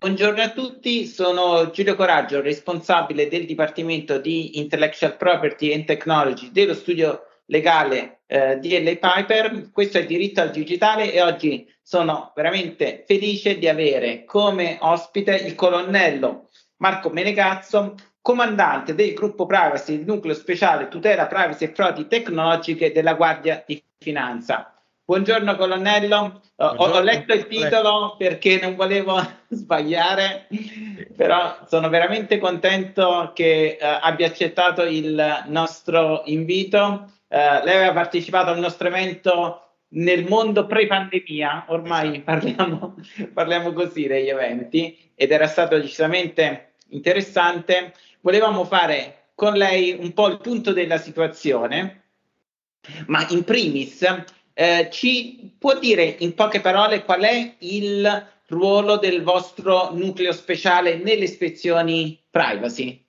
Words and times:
Buongiorno 0.00 0.40
a 0.40 0.48
tutti, 0.48 1.04
sono 1.04 1.70
Giulio 1.72 1.94
Coraggio, 1.94 2.40
responsabile 2.40 3.28
del 3.28 3.44
Dipartimento 3.44 4.16
di 4.18 4.58
Intellectual 4.58 5.18
Property 5.18 5.74
and 5.74 5.84
Technology 5.84 6.50
dello 6.52 6.72
studio 6.72 7.24
legale 7.44 8.22
eh, 8.26 8.56
DL 8.56 8.98
Piper. 8.98 9.68
Questo 9.70 9.98
è 9.98 10.06
diritto 10.06 10.40
al 10.40 10.52
digitale 10.52 11.12
e 11.12 11.20
oggi 11.20 11.70
sono 11.82 12.32
veramente 12.34 13.04
felice 13.06 13.58
di 13.58 13.68
avere 13.68 14.24
come 14.24 14.78
ospite 14.80 15.34
il 15.34 15.54
colonnello 15.54 16.48
Marco 16.78 17.10
Menegazzo, 17.10 17.94
comandante 18.22 18.94
del 18.94 19.12
gruppo 19.12 19.44
privacy, 19.44 19.92
il 19.96 20.06
nucleo 20.06 20.32
speciale 20.32 20.88
tutela 20.88 21.26
privacy 21.26 21.64
e 21.66 21.74
frodi 21.74 22.06
tecnologiche 22.06 22.90
della 22.90 23.12
Guardia 23.12 23.62
di 23.66 23.84
Finanza. 23.98 24.79
Buongiorno 25.10 25.56
colonnello, 25.56 26.40
Buongiorno. 26.54 26.94
Ho, 26.94 27.00
letto 27.00 27.34
il 27.34 27.48
titolo 27.48 28.14
perché 28.16 28.60
non 28.62 28.76
volevo 28.76 29.20
sbagliare, 29.50 30.46
però 31.16 31.64
sono 31.66 31.88
veramente 31.88 32.38
contento 32.38 33.32
che 33.34 33.76
uh, 33.80 33.84
abbia 34.02 34.28
accettato 34.28 34.84
il 34.84 35.46
nostro 35.48 36.22
invito. 36.26 37.10
Uh, 37.26 37.64
lei 37.64 37.74
aveva 37.74 37.92
partecipato 37.92 38.50
al 38.50 38.60
nostro 38.60 38.86
evento 38.86 39.70
nel 39.94 40.28
mondo 40.28 40.66
pre-pandemia, 40.66 41.64
ormai 41.70 42.20
parliamo, 42.20 42.94
parliamo 43.34 43.72
così 43.72 44.06
degli 44.06 44.28
eventi, 44.28 44.96
ed 45.16 45.32
era 45.32 45.48
stato 45.48 45.76
decisamente 45.76 46.74
interessante. 46.90 47.94
Volevamo 48.20 48.64
fare 48.64 49.30
con 49.34 49.54
lei 49.54 49.90
un 49.90 50.12
po' 50.12 50.28
il 50.28 50.38
punto 50.38 50.72
della 50.72 50.98
situazione, 50.98 52.04
ma 53.06 53.26
in 53.30 53.42
primis 53.42 54.06
eh, 54.54 54.88
ci 54.90 55.54
può 55.58 55.78
dire 55.78 56.16
in 56.18 56.34
poche 56.34 56.60
parole 56.60 57.04
qual 57.04 57.22
è 57.22 57.54
il 57.58 58.28
ruolo 58.48 58.96
del 58.96 59.22
vostro 59.22 59.92
nucleo 59.94 60.32
speciale 60.32 60.96
nelle 60.96 61.24
ispezioni 61.24 62.20
privacy? 62.30 63.04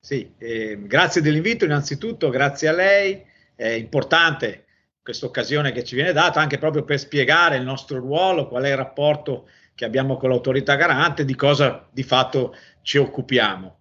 Sì, 0.00 0.32
eh, 0.38 0.78
grazie 0.82 1.20
dell'invito 1.20 1.64
innanzitutto, 1.64 2.30
grazie 2.30 2.68
a 2.68 2.72
lei, 2.72 3.22
è 3.54 3.68
importante 3.68 4.64
questa 5.02 5.26
occasione 5.26 5.72
che 5.72 5.84
ci 5.84 5.94
viene 5.94 6.12
data 6.12 6.40
anche 6.40 6.58
proprio 6.58 6.84
per 6.84 6.98
spiegare 6.98 7.56
il 7.56 7.64
nostro 7.64 7.98
ruolo, 7.98 8.48
qual 8.48 8.64
è 8.64 8.70
il 8.70 8.76
rapporto 8.76 9.48
che 9.74 9.84
abbiamo 9.84 10.16
con 10.16 10.30
l'autorità 10.30 10.74
garante, 10.74 11.24
di 11.24 11.34
cosa 11.34 11.86
di 11.90 12.02
fatto 12.02 12.54
ci 12.82 12.98
occupiamo. 12.98 13.77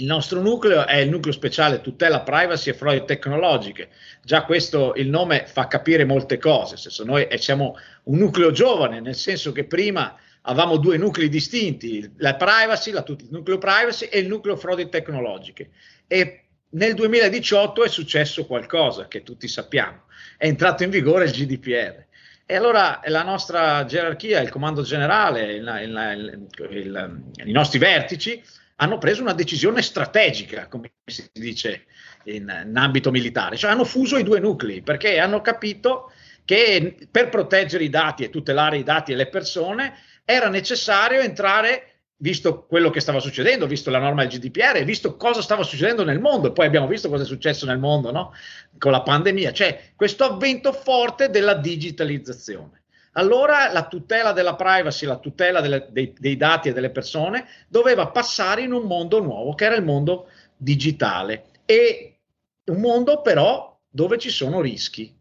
Il 0.00 0.06
nostro 0.06 0.40
nucleo 0.40 0.86
è 0.86 0.98
il 0.98 1.08
nucleo 1.08 1.32
speciale 1.32 1.80
tutela 1.80 2.20
privacy 2.20 2.70
e 2.70 2.74
frodi 2.74 3.04
tecnologiche. 3.04 3.88
Già 4.22 4.44
questo 4.44 4.94
il 4.94 5.08
nome 5.08 5.44
fa 5.46 5.66
capire 5.66 6.04
molte 6.04 6.38
cose. 6.38 6.76
Senso, 6.76 7.04
noi 7.04 7.26
siamo 7.38 7.76
un 8.04 8.18
nucleo 8.18 8.52
giovane, 8.52 9.00
nel 9.00 9.16
senso 9.16 9.50
che 9.50 9.64
prima 9.64 10.16
avevamo 10.42 10.76
due 10.76 10.98
nuclei 10.98 11.28
distinti, 11.28 12.12
la 12.18 12.36
privacy, 12.36 12.92
la, 12.92 13.04
il 13.08 13.26
nucleo 13.30 13.58
privacy 13.58 14.06
e 14.06 14.20
il 14.20 14.28
nucleo 14.28 14.54
frodi 14.54 14.88
tecnologiche. 14.88 15.70
E 16.06 16.44
nel 16.70 16.94
2018 16.94 17.82
è 17.82 17.88
successo 17.88 18.46
qualcosa 18.46 19.08
che 19.08 19.24
tutti 19.24 19.48
sappiamo. 19.48 20.04
È 20.36 20.46
entrato 20.46 20.84
in 20.84 20.90
vigore 20.90 21.24
il 21.24 21.32
GDPR. 21.32 22.06
E 22.46 22.54
allora 22.54 23.00
la 23.06 23.24
nostra 23.24 23.84
gerarchia, 23.84 24.40
il 24.40 24.50
comando 24.50 24.82
generale, 24.82 25.54
il, 25.54 25.80
il, 25.82 26.46
il, 26.70 27.22
i 27.46 27.52
nostri 27.52 27.80
vertici 27.80 28.40
hanno 28.80 28.98
preso 28.98 29.22
una 29.22 29.32
decisione 29.32 29.82
strategica, 29.82 30.68
come 30.68 30.92
si 31.04 31.28
dice 31.32 31.86
in, 32.24 32.64
in 32.66 32.76
ambito 32.76 33.10
militare, 33.10 33.56
cioè 33.56 33.70
hanno 33.70 33.84
fuso 33.84 34.16
i 34.18 34.22
due 34.22 34.40
nuclei 34.40 34.82
perché 34.82 35.18
hanno 35.18 35.40
capito 35.40 36.12
che 36.44 37.08
per 37.10 37.28
proteggere 37.28 37.84
i 37.84 37.90
dati 37.90 38.24
e 38.24 38.30
tutelare 38.30 38.78
i 38.78 38.84
dati 38.84 39.12
e 39.12 39.16
le 39.16 39.28
persone 39.28 39.94
era 40.24 40.48
necessario 40.48 41.20
entrare 41.20 42.02
visto 42.20 42.66
quello 42.66 42.90
che 42.90 43.00
stava 43.00 43.20
succedendo, 43.20 43.66
visto 43.66 43.90
la 43.90 43.98
norma 43.98 44.24
del 44.24 44.38
GDPR, 44.38 44.82
visto 44.84 45.16
cosa 45.16 45.40
stava 45.42 45.62
succedendo 45.62 46.04
nel 46.04 46.20
mondo, 46.20 46.52
poi 46.52 46.66
abbiamo 46.66 46.86
visto 46.86 47.08
cosa 47.08 47.22
è 47.22 47.26
successo 47.26 47.66
nel 47.66 47.78
mondo 47.78 48.10
no? 48.10 48.32
con 48.78 48.92
la 48.92 49.02
pandemia, 49.02 49.52
cioè 49.52 49.92
questo 49.94 50.24
avvento 50.24 50.72
forte 50.72 51.30
della 51.30 51.54
digitalizzazione 51.54 52.77
allora 53.12 53.70
la 53.72 53.86
tutela 53.86 54.32
della 54.32 54.54
privacy, 54.54 55.06
la 55.06 55.18
tutela 55.18 55.60
delle, 55.60 55.88
dei, 55.90 56.14
dei, 56.16 56.36
dati 56.36 56.68
e 56.68 56.72
delle 56.72 56.90
persone 56.90 57.46
doveva 57.68 58.08
passare 58.08 58.62
in 58.62 58.72
un 58.72 58.86
mondo 58.86 59.20
nuovo, 59.20 59.54
che 59.54 59.64
era 59.64 59.74
il 59.74 59.84
mondo 59.84 60.28
digitale. 60.56 61.46
E 61.64 62.18
un 62.66 62.80
mondo 62.80 63.20
però 63.22 63.78
dove 63.88 64.18
ci 64.18 64.30
sono 64.30 64.60
rischi. 64.60 65.16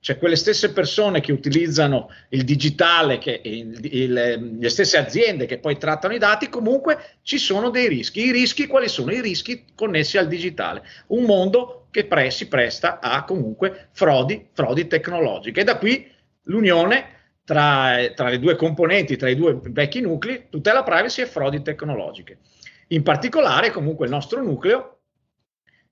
Cioè 0.00 0.18
quelle 0.18 0.36
stesse 0.36 0.72
persone 0.72 1.20
che 1.20 1.32
utilizzano 1.32 2.10
il 2.28 2.44
digitale, 2.44 3.18
che, 3.18 3.40
il, 3.42 3.78
il, 3.82 4.56
le 4.58 4.68
stesse 4.68 4.96
aziende 4.96 5.46
che 5.46 5.58
poi 5.58 5.76
trattano 5.76 6.14
i 6.14 6.18
dati, 6.18 6.48
comunque 6.48 7.16
ci 7.22 7.36
sono 7.36 7.70
dei 7.70 7.88
rischi. 7.88 8.26
I 8.26 8.30
rischi 8.30 8.68
quali 8.68 8.88
sono? 8.88 9.10
I 9.10 9.20
rischi 9.20 9.64
connessi 9.74 10.16
al 10.16 10.28
digitale. 10.28 10.84
Un 11.08 11.24
mondo 11.24 11.88
che 11.90 12.04
pre, 12.04 12.30
si 12.30 12.46
presta 12.46 13.00
a 13.00 13.24
comunque 13.24 13.88
frodi, 13.90 14.48
frodi 14.52 14.86
tecnologiche. 14.86 15.60
E 15.60 15.64
da 15.64 15.78
qui 15.78 16.08
l'unione 16.44 17.16
tra, 17.48 17.96
tra, 18.14 18.28
le 18.28 18.38
due 18.38 18.56
componenti, 18.56 19.16
tra 19.16 19.30
i 19.30 19.34
due 19.34 19.58
vecchi 19.62 20.02
nuclei, 20.02 20.50
tutela 20.50 20.82
privacy 20.82 21.22
e 21.22 21.26
frodi 21.26 21.62
tecnologiche. 21.62 22.40
In 22.88 23.02
particolare, 23.02 23.70
comunque, 23.70 24.04
il 24.04 24.12
nostro 24.12 24.42
nucleo, 24.42 24.98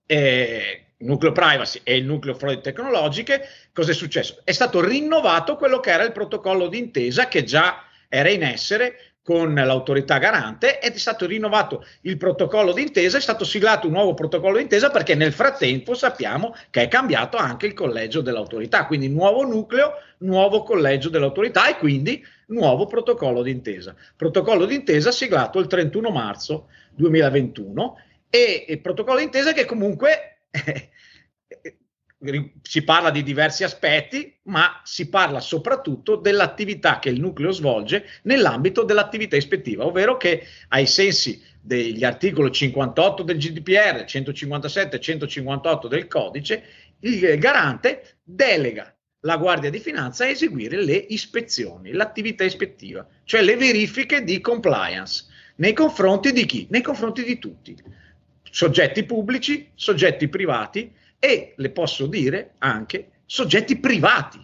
eh, 0.04 0.84
il 0.98 1.06
nucleo 1.06 1.32
privacy 1.32 1.80
e 1.82 1.96
il 1.96 2.04
nucleo 2.04 2.34
frodi 2.34 2.60
tecnologiche, 2.60 3.48
cosa 3.72 3.92
è 3.92 3.94
successo? 3.94 4.42
È 4.44 4.52
stato 4.52 4.84
rinnovato 4.84 5.56
quello 5.56 5.80
che 5.80 5.92
era 5.92 6.02
il 6.02 6.12
protocollo 6.12 6.68
d'intesa 6.68 7.26
che 7.26 7.42
già 7.42 7.84
era 8.10 8.28
in 8.28 8.42
essere 8.42 9.14
con 9.26 9.54
l'autorità 9.54 10.18
garante 10.18 10.78
ed 10.78 10.94
è 10.94 10.98
stato 10.98 11.26
rinnovato 11.26 11.84
il 12.02 12.16
protocollo 12.16 12.72
d'intesa, 12.72 13.18
è 13.18 13.20
stato 13.20 13.44
siglato 13.44 13.88
un 13.88 13.94
nuovo 13.94 14.14
protocollo 14.14 14.58
d'intesa 14.58 14.90
perché 14.90 15.16
nel 15.16 15.32
frattempo 15.32 15.94
sappiamo 15.94 16.54
che 16.70 16.82
è 16.82 16.88
cambiato 16.88 17.36
anche 17.36 17.66
il 17.66 17.74
collegio 17.74 18.20
dell'autorità, 18.20 18.86
quindi 18.86 19.08
nuovo 19.08 19.42
nucleo, 19.42 19.94
nuovo 20.18 20.62
collegio 20.62 21.08
dell'autorità 21.08 21.68
e 21.68 21.76
quindi 21.76 22.24
nuovo 22.46 22.86
protocollo 22.86 23.42
d'intesa. 23.42 23.96
Protocollo 24.14 24.64
d'intesa 24.64 25.10
siglato 25.10 25.58
il 25.58 25.66
31 25.66 26.08
marzo 26.10 26.68
2021 26.94 27.98
e 28.30 28.66
il 28.68 28.80
protocollo 28.80 29.18
d'intesa 29.18 29.52
che 29.52 29.64
comunque 29.64 30.42
si 32.62 32.82
parla 32.82 33.10
di 33.10 33.22
diversi 33.22 33.64
aspetti, 33.64 34.36
ma 34.44 34.80
si 34.84 35.08
parla 35.08 35.40
soprattutto 35.40 36.16
dell'attività 36.16 36.98
che 36.98 37.10
il 37.10 37.20
nucleo 37.20 37.50
svolge 37.50 38.06
nell'ambito 38.22 38.82
dell'attività 38.82 39.36
ispettiva, 39.36 39.84
ovvero 39.84 40.16
che 40.16 40.44
ai 40.68 40.86
sensi 40.86 41.42
degli 41.60 42.04
articoli 42.04 42.52
58 42.52 43.22
del 43.22 43.38
GDPR, 43.38 44.04
157 44.04 44.96
e 44.96 45.00
158 45.00 45.88
del 45.88 46.06
codice, 46.06 46.64
il 47.00 47.38
garante 47.38 48.18
delega 48.22 48.96
la 49.20 49.36
Guardia 49.36 49.70
di 49.70 49.80
Finanza 49.80 50.24
a 50.24 50.28
eseguire 50.28 50.82
le 50.82 50.94
ispezioni, 50.94 51.90
l'attività 51.90 52.44
ispettiva, 52.44 53.06
cioè 53.24 53.42
le 53.42 53.56
verifiche 53.56 54.22
di 54.22 54.40
compliance. 54.40 55.24
Nei 55.56 55.72
confronti 55.72 56.32
di 56.32 56.46
chi? 56.46 56.66
Nei 56.70 56.82
confronti 56.82 57.24
di 57.24 57.38
tutti, 57.38 57.76
soggetti 58.48 59.04
pubblici, 59.04 59.70
soggetti 59.74 60.28
privati, 60.28 60.92
e 61.26 61.54
le 61.56 61.70
posso 61.70 62.06
dire 62.06 62.52
anche 62.58 63.08
soggetti 63.26 63.78
privati, 63.78 64.38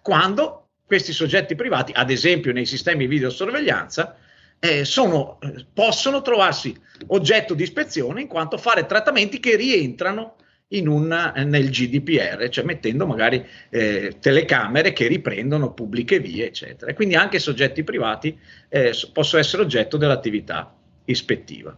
quando 0.00 0.68
questi 0.86 1.12
soggetti 1.12 1.56
privati, 1.56 1.90
ad 1.92 2.10
esempio 2.10 2.52
nei 2.52 2.64
sistemi 2.64 3.00
di 3.00 3.14
videosorveglianza, 3.16 4.16
eh, 4.60 4.84
sono, 4.84 5.38
eh, 5.40 5.66
possono 5.72 6.22
trovarsi 6.22 6.74
oggetto 7.08 7.54
di 7.54 7.64
ispezione 7.64 8.20
in 8.20 8.28
quanto 8.28 8.56
fare 8.56 8.86
trattamenti 8.86 9.40
che 9.40 9.56
rientrano 9.56 10.36
un, 10.68 11.32
eh, 11.34 11.44
nel 11.44 11.70
GDPR, 11.70 12.48
cioè 12.50 12.64
mettendo 12.64 13.04
magari 13.04 13.44
eh, 13.70 14.16
telecamere 14.20 14.92
che 14.92 15.08
riprendono 15.08 15.74
pubbliche 15.74 16.20
vie, 16.20 16.46
eccetera. 16.46 16.94
Quindi 16.94 17.16
anche 17.16 17.40
soggetti 17.40 17.82
privati 17.82 18.38
eh, 18.68 18.92
possono 19.12 19.42
essere 19.42 19.62
oggetto 19.62 19.96
dell'attività 19.96 20.72
ispettiva. 21.04 21.76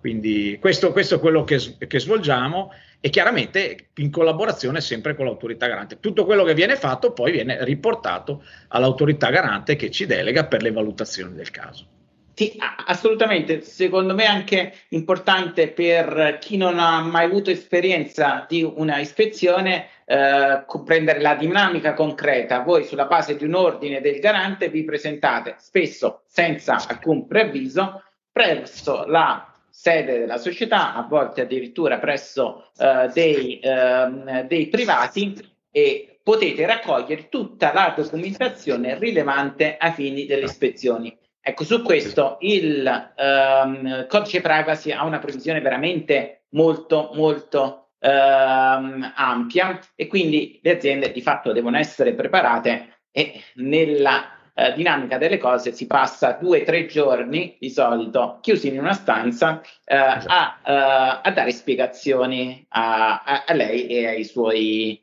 Quindi 0.00 0.58
questo, 0.60 0.90
questo 0.90 1.14
è 1.14 1.20
quello 1.20 1.44
che, 1.44 1.60
che 1.86 2.00
svolgiamo 2.00 2.72
e 3.04 3.10
chiaramente 3.10 3.88
in 3.96 4.12
collaborazione 4.12 4.80
sempre 4.80 5.16
con 5.16 5.24
l'autorità 5.24 5.66
garante. 5.66 5.98
Tutto 5.98 6.24
quello 6.24 6.44
che 6.44 6.54
viene 6.54 6.76
fatto 6.76 7.12
poi 7.12 7.32
viene 7.32 7.64
riportato 7.64 8.44
all'autorità 8.68 9.28
garante 9.28 9.74
che 9.74 9.90
ci 9.90 10.06
delega 10.06 10.46
per 10.46 10.62
le 10.62 10.70
valutazioni 10.70 11.34
del 11.34 11.50
caso. 11.50 11.84
Sì, 12.32 12.56
assolutamente. 12.86 13.62
Secondo 13.62 14.14
me 14.14 14.22
è 14.22 14.28
anche 14.28 14.72
importante 14.90 15.68
per 15.68 16.38
chi 16.40 16.56
non 16.56 16.78
ha 16.78 17.00
mai 17.00 17.24
avuto 17.24 17.50
esperienza 17.50 18.46
di 18.48 18.62
una 18.62 18.98
ispezione 19.00 19.88
eh, 20.04 20.62
comprendere 20.64 21.20
la 21.20 21.34
dinamica 21.34 21.94
concreta. 21.94 22.60
Voi 22.60 22.84
sulla 22.84 23.06
base 23.06 23.36
di 23.36 23.44
un 23.44 23.54
ordine 23.54 24.00
del 24.00 24.20
garante 24.20 24.68
vi 24.68 24.84
presentate 24.84 25.56
spesso 25.58 26.22
senza 26.28 26.80
alcun 26.86 27.26
preavviso 27.26 28.00
presso 28.30 29.04
la 29.06 29.51
sede 29.82 30.20
della 30.20 30.38
società, 30.38 30.94
a 30.94 31.02
volte 31.02 31.40
addirittura 31.40 31.98
presso 31.98 32.70
eh, 32.78 33.10
dei, 33.12 33.58
eh, 33.58 34.44
dei 34.46 34.68
privati 34.68 35.34
e 35.72 36.20
potete 36.22 36.64
raccogliere 36.66 37.28
tutta 37.28 37.72
la 37.72 37.92
documentazione 37.96 38.96
rilevante 38.96 39.76
ai 39.76 39.90
fini 39.90 40.24
delle 40.24 40.44
ispezioni. 40.44 41.18
Ecco, 41.40 41.64
su 41.64 41.82
questo 41.82 42.36
il 42.42 43.12
um, 43.16 44.06
codice 44.06 44.40
privacy 44.40 44.92
ha 44.92 45.04
una 45.04 45.18
previsione 45.18 45.60
veramente 45.60 46.44
molto, 46.50 47.10
molto 47.14 47.88
um, 47.98 49.12
ampia 49.16 49.80
e 49.96 50.06
quindi 50.06 50.60
le 50.62 50.76
aziende 50.76 51.10
di 51.10 51.20
fatto 51.20 51.50
devono 51.50 51.76
essere 51.76 52.14
preparate 52.14 53.00
e 53.10 53.42
nella 53.54 54.41
uh, 54.54 54.72
dinamica 54.74 55.18
delle 55.18 55.38
cose 55.38 55.72
si 55.72 55.86
passa 55.86 56.32
due 56.32 56.62
o 56.62 56.64
tre 56.64 56.86
giorni 56.86 57.56
di 57.58 57.70
solito 57.70 58.38
chiusi 58.40 58.68
in 58.68 58.78
una 58.78 58.92
stanza 58.92 59.60
uh, 59.60 59.94
esatto. 59.94 60.26
a, 60.28 60.60
uh, 60.64 61.20
a, 61.22 61.30
dare 61.30 61.50
spiegazioni 61.52 62.64
a, 62.68 63.22
a, 63.22 63.44
a, 63.46 63.52
lei 63.54 63.86
e 63.86 64.06
ai 64.06 64.24
suoi 64.24 65.00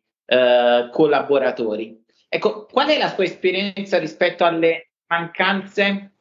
collaboratori. 0.91 2.05
Ecco, 2.27 2.67
qual 2.67 2.87
è 2.87 2.99
la 2.99 3.09
sua 3.09 3.23
esperienza 3.23 3.97
rispetto 3.97 4.45
alle 4.45 4.91
mancanze 5.07 6.11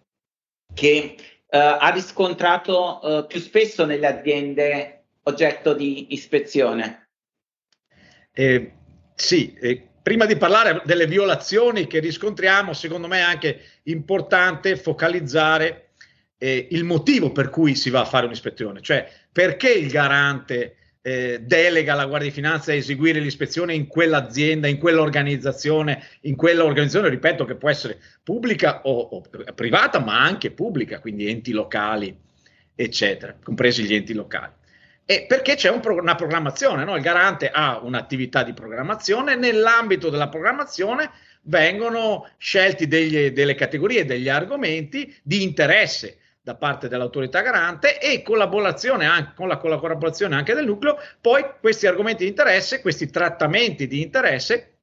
che 0.75 1.15
uh, 1.19 1.57
ha 1.57 1.91
riscontrato 1.91 3.01
uh, 3.03 3.27
più 3.27 3.41
spesso 3.41 3.85
nelle 3.85 4.07
aziende 4.07 5.05
oggetto 5.25 5.75
di 5.75 6.15
ispezione? 6.15 7.11
Eh, 8.33 8.73
sì, 9.15 9.53
eh, 9.55 9.89
prima 10.03 10.27
di 10.27 10.37
parlare 10.37 10.83
delle 10.85 11.07
violazioni 11.07 11.87
che 11.87 11.99
riscontriamo, 11.99 12.73
secondo 12.73 13.09
me 13.09 13.19
è 13.19 13.23
anche 13.23 13.61
importante 13.85 14.77
focalizzare 14.77 15.91
eh, 16.39 16.69
il 16.71 16.85
motivo 16.85 17.33
per 17.33 17.51
cui 17.51 17.75
si 17.75 17.91
va 17.91 18.01
a 18.01 18.05
fare 18.05 18.27
un'ispezione, 18.27 18.81
cioè 18.81 19.11
perché 19.31 19.71
il 19.71 19.91
garante 19.91 20.77
eh, 21.03 21.41
delega 21.41 21.95
la 21.95 22.07
Guardia 22.07 22.29
di 22.29 22.35
Finanza 22.35 22.73
a 22.73 22.75
eseguire 22.75 23.21
l'ispezione 23.21 23.75
in 23.75 23.87
quell'azienda, 23.87 24.67
in 24.69 24.79
quell'organizzazione, 24.79 26.05
in 26.23 26.37
quell'organizzazione, 26.37 27.09
ripeto, 27.09 27.45
che 27.45 27.55
può 27.55 27.71
essere 27.71 27.99
pubblica 28.23 28.83
o, 28.83 29.01
o 29.01 29.23
privata, 29.55 30.01
ma 30.01 30.21
anche 30.21 30.51
pubblica, 30.51 31.01
quindi 31.01 31.29
enti 31.29 31.53
locali, 31.53 32.17
eccetera, 32.75 33.37
compresi 33.43 33.85
gli 33.85 33.95
enti 33.95 34.13
locali. 34.13 34.53
E 35.11 35.25
perché 35.27 35.55
c'è 35.55 35.71
un 35.71 35.81
pro- 35.81 35.99
una 35.99 36.17
programmazione, 36.17 36.85
no? 36.85 36.95
il 36.95 37.01
garante 37.01 37.49
ha 37.49 37.79
un'attività 37.79 38.43
di 38.43 38.53
programmazione, 38.53 39.37
nell'ambito 39.37 40.11
della 40.11 40.29
programmazione 40.29 41.11
vengono 41.45 42.29
scelti 42.37 42.87
degli, 42.87 43.31
delle 43.31 43.55
categorie, 43.55 44.05
degli 44.05 44.29
argomenti 44.29 45.19
di 45.23 45.43
interesse 45.43 46.19
da 46.43 46.57
parte 46.57 46.89
dell'autorità 46.89 47.41
garante 47.41 47.99
e 47.99 48.21
collaborazione 48.21 49.07
anche, 49.07 49.33
con 49.35 49.49
la 49.49 49.57
collaborazione 49.57 50.35
anche 50.35 50.53
del 50.53 50.67
nucleo, 50.67 50.99
poi 51.23 51.43
questi 51.59 51.87
argomenti 51.87 52.25
di 52.25 52.29
interesse, 52.29 52.83
questi 52.83 53.09
trattamenti 53.09 53.87
di 53.87 54.03
interesse 54.03 54.81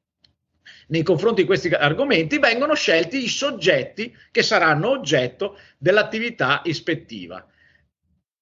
nei 0.88 1.04
confronti 1.04 1.42
di 1.42 1.48
questi 1.48 1.68
argomenti 1.68 2.40
vengono 2.40 2.74
scelti 2.74 3.24
i 3.24 3.28
soggetti 3.28 4.12
che 4.32 4.42
saranno 4.42 4.90
oggetto 4.90 5.60
dell'attività 5.78 6.62
ispettiva. 6.64 7.46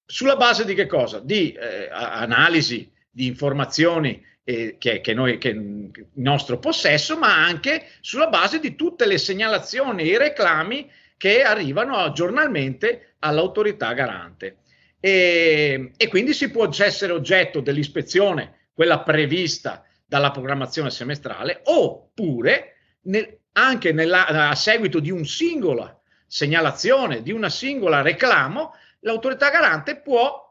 Sulla 0.05 0.35
base 0.35 0.65
di 0.65 0.73
che 0.73 0.85
cosa? 0.85 1.19
Di 1.19 1.53
eh, 1.53 1.89
analisi 1.91 2.91
di 3.09 3.27
informazioni 3.27 4.23
eh, 4.43 4.75
che, 4.77 5.01
che, 5.01 5.13
noi, 5.13 5.37
che 5.37 5.49
in 5.49 5.91
nostro 6.15 6.59
possesso, 6.59 7.17
ma 7.17 7.45
anche 7.45 7.87
sulla 8.01 8.27
base 8.27 8.59
di 8.59 8.75
tutte 8.75 9.05
le 9.05 9.17
segnalazioni 9.17 10.03
e 10.03 10.07
i 10.07 10.17
reclami 10.17 10.89
che 11.17 11.43
arrivano 11.43 12.11
giornalmente 12.11 13.15
all'autorità 13.19 13.93
garante. 13.93 14.57
E, 14.99 15.91
e 15.95 16.07
quindi 16.07 16.33
si 16.33 16.49
può 16.49 16.67
essere 16.67 17.13
oggetto 17.13 17.61
dell'ispezione, 17.61 18.69
quella 18.73 18.99
prevista 19.01 19.85
dalla 20.05 20.31
programmazione 20.31 20.89
semestrale, 20.89 21.61
oppure 21.63 22.75
nel, 23.03 23.39
anche 23.53 23.91
nella, 23.91 24.49
a 24.49 24.55
seguito 24.55 24.99
di 24.99 25.11
un 25.11 25.25
singola 25.25 25.97
segnalazione, 26.27 27.21
di 27.21 27.31
una 27.31 27.49
singola 27.49 28.01
reclamo, 28.01 28.73
l'autorità 29.03 29.49
garante 29.49 30.01
può 30.01 30.41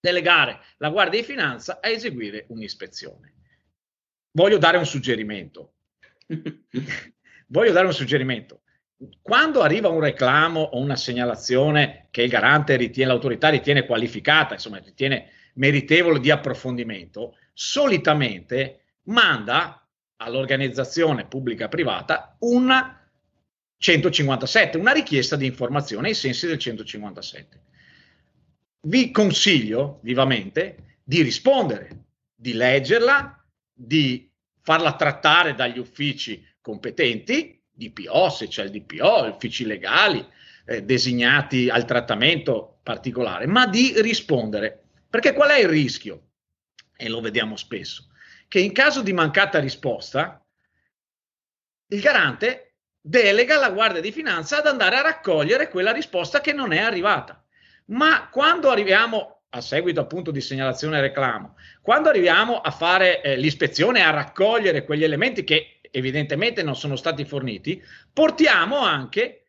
delegare 0.00 0.60
la 0.78 0.90
Guardia 0.90 1.20
di 1.20 1.26
Finanza 1.26 1.78
a 1.80 1.88
eseguire 1.88 2.46
un'ispezione. 2.48 3.34
Voglio 4.32 4.58
dare 4.58 4.76
un 4.78 4.86
suggerimento. 4.86 5.74
Voglio 7.46 7.72
dare 7.72 7.86
un 7.86 7.92
suggerimento 7.92 8.64
quando 9.20 9.62
arriva 9.62 9.88
un 9.88 10.00
reclamo 10.00 10.60
o 10.60 10.78
una 10.78 10.96
segnalazione 10.96 12.08
che 12.10 12.22
il 12.22 12.30
garante 12.30 12.76
ritiene, 12.76 13.10
l'autorità 13.10 13.48
ritiene 13.48 13.86
qualificata, 13.86 14.54
insomma, 14.54 14.78
ritiene 14.78 15.30
meritevole 15.54 16.20
di 16.20 16.30
approfondimento, 16.30 17.36
solitamente 17.52 18.84
manda 19.04 19.86
all'organizzazione 20.16 21.26
pubblica 21.26 21.68
privata 21.68 22.36
una 22.40 23.03
157, 23.78 24.78
una 24.78 24.92
richiesta 24.92 25.36
di 25.36 25.46
informazione 25.46 26.08
ai 26.08 26.14
sensi 26.14 26.46
del 26.46 26.58
157. 26.58 27.60
Vi 28.80 29.10
consiglio 29.10 30.00
vivamente 30.02 30.98
di 31.02 31.22
rispondere, 31.22 32.04
di 32.34 32.52
leggerla, 32.52 33.44
di 33.72 34.30
farla 34.60 34.94
trattare 34.96 35.54
dagli 35.54 35.78
uffici 35.78 36.46
competenti 36.60 37.60
DPO, 37.70 38.30
se 38.30 38.48
c'è 38.48 38.64
il 38.64 38.70
DPO, 38.70 39.26
uffici 39.26 39.64
legali 39.64 40.24
eh, 40.66 40.82
designati 40.82 41.68
al 41.68 41.84
trattamento 41.84 42.78
particolare, 42.82 43.46
ma 43.46 43.66
di 43.66 44.00
rispondere. 44.00 44.84
Perché 45.08 45.32
qual 45.32 45.50
è 45.50 45.58
il 45.58 45.68
rischio? 45.68 46.28
E 46.96 47.08
lo 47.08 47.20
vediamo 47.20 47.56
spesso, 47.56 48.08
che 48.48 48.60
in 48.60 48.72
caso 48.72 49.02
di 49.02 49.12
mancata 49.12 49.58
risposta, 49.58 50.42
il 51.88 52.00
garante 52.00 52.73
delega 53.06 53.58
la 53.58 53.68
Guardia 53.68 54.00
di 54.00 54.10
Finanza 54.10 54.58
ad 54.58 54.66
andare 54.66 54.96
a 54.96 55.02
raccogliere 55.02 55.68
quella 55.68 55.92
risposta 55.92 56.40
che 56.40 56.54
non 56.54 56.72
è 56.72 56.78
arrivata. 56.78 57.44
Ma 57.86 58.30
quando 58.30 58.70
arriviamo 58.70 59.42
a 59.50 59.60
seguito 59.60 60.00
appunto 60.00 60.30
di 60.30 60.40
segnalazione 60.40 60.96
e 60.96 61.02
reclamo, 61.02 61.56
quando 61.82 62.08
arriviamo 62.08 62.62
a 62.62 62.70
fare 62.70 63.20
eh, 63.20 63.36
l'ispezione, 63.36 64.02
a 64.02 64.08
raccogliere 64.08 64.86
quegli 64.86 65.04
elementi 65.04 65.44
che 65.44 65.80
evidentemente 65.90 66.62
non 66.62 66.76
sono 66.76 66.96
stati 66.96 67.26
forniti, 67.26 67.80
portiamo 68.10 68.78
anche 68.78 69.44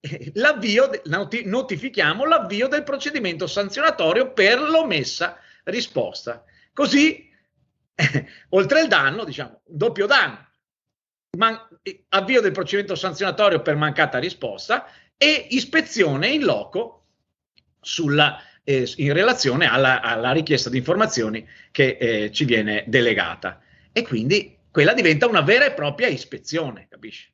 eh, 0.00 0.32
l'avvio, 0.34 0.90
noti, 1.04 1.44
notifichiamo 1.44 2.24
l'avvio 2.24 2.66
del 2.66 2.82
procedimento 2.82 3.46
sanzionatorio 3.46 4.32
per 4.32 4.58
l'omessa 4.58 5.38
risposta. 5.62 6.44
Così, 6.72 7.30
eh, 7.94 8.26
oltre 8.50 8.80
il 8.80 8.88
danno, 8.88 9.22
diciamo, 9.22 9.60
doppio 9.64 10.06
danno. 10.06 10.44
Man- 11.38 11.75
avvio 12.10 12.40
del 12.40 12.52
procedimento 12.52 12.94
sanzionatorio 12.94 13.62
per 13.62 13.76
mancata 13.76 14.18
risposta 14.18 14.86
e 15.16 15.46
ispezione 15.50 16.28
in 16.28 16.44
loco 16.44 17.04
sulla, 17.80 18.40
eh, 18.64 18.90
in 18.96 19.12
relazione 19.12 19.70
alla, 19.70 20.00
alla, 20.00 20.32
richiesta 20.32 20.68
di 20.68 20.78
informazioni 20.78 21.46
che 21.70 21.96
eh, 21.98 22.32
ci 22.32 22.44
viene 22.44 22.84
delegata. 22.86 23.60
E 23.92 24.02
quindi 24.02 24.58
quella 24.70 24.92
diventa 24.92 25.26
una 25.26 25.40
vera 25.40 25.66
e 25.66 25.72
propria 25.72 26.08
ispezione, 26.08 26.86
capisci? 26.90 27.32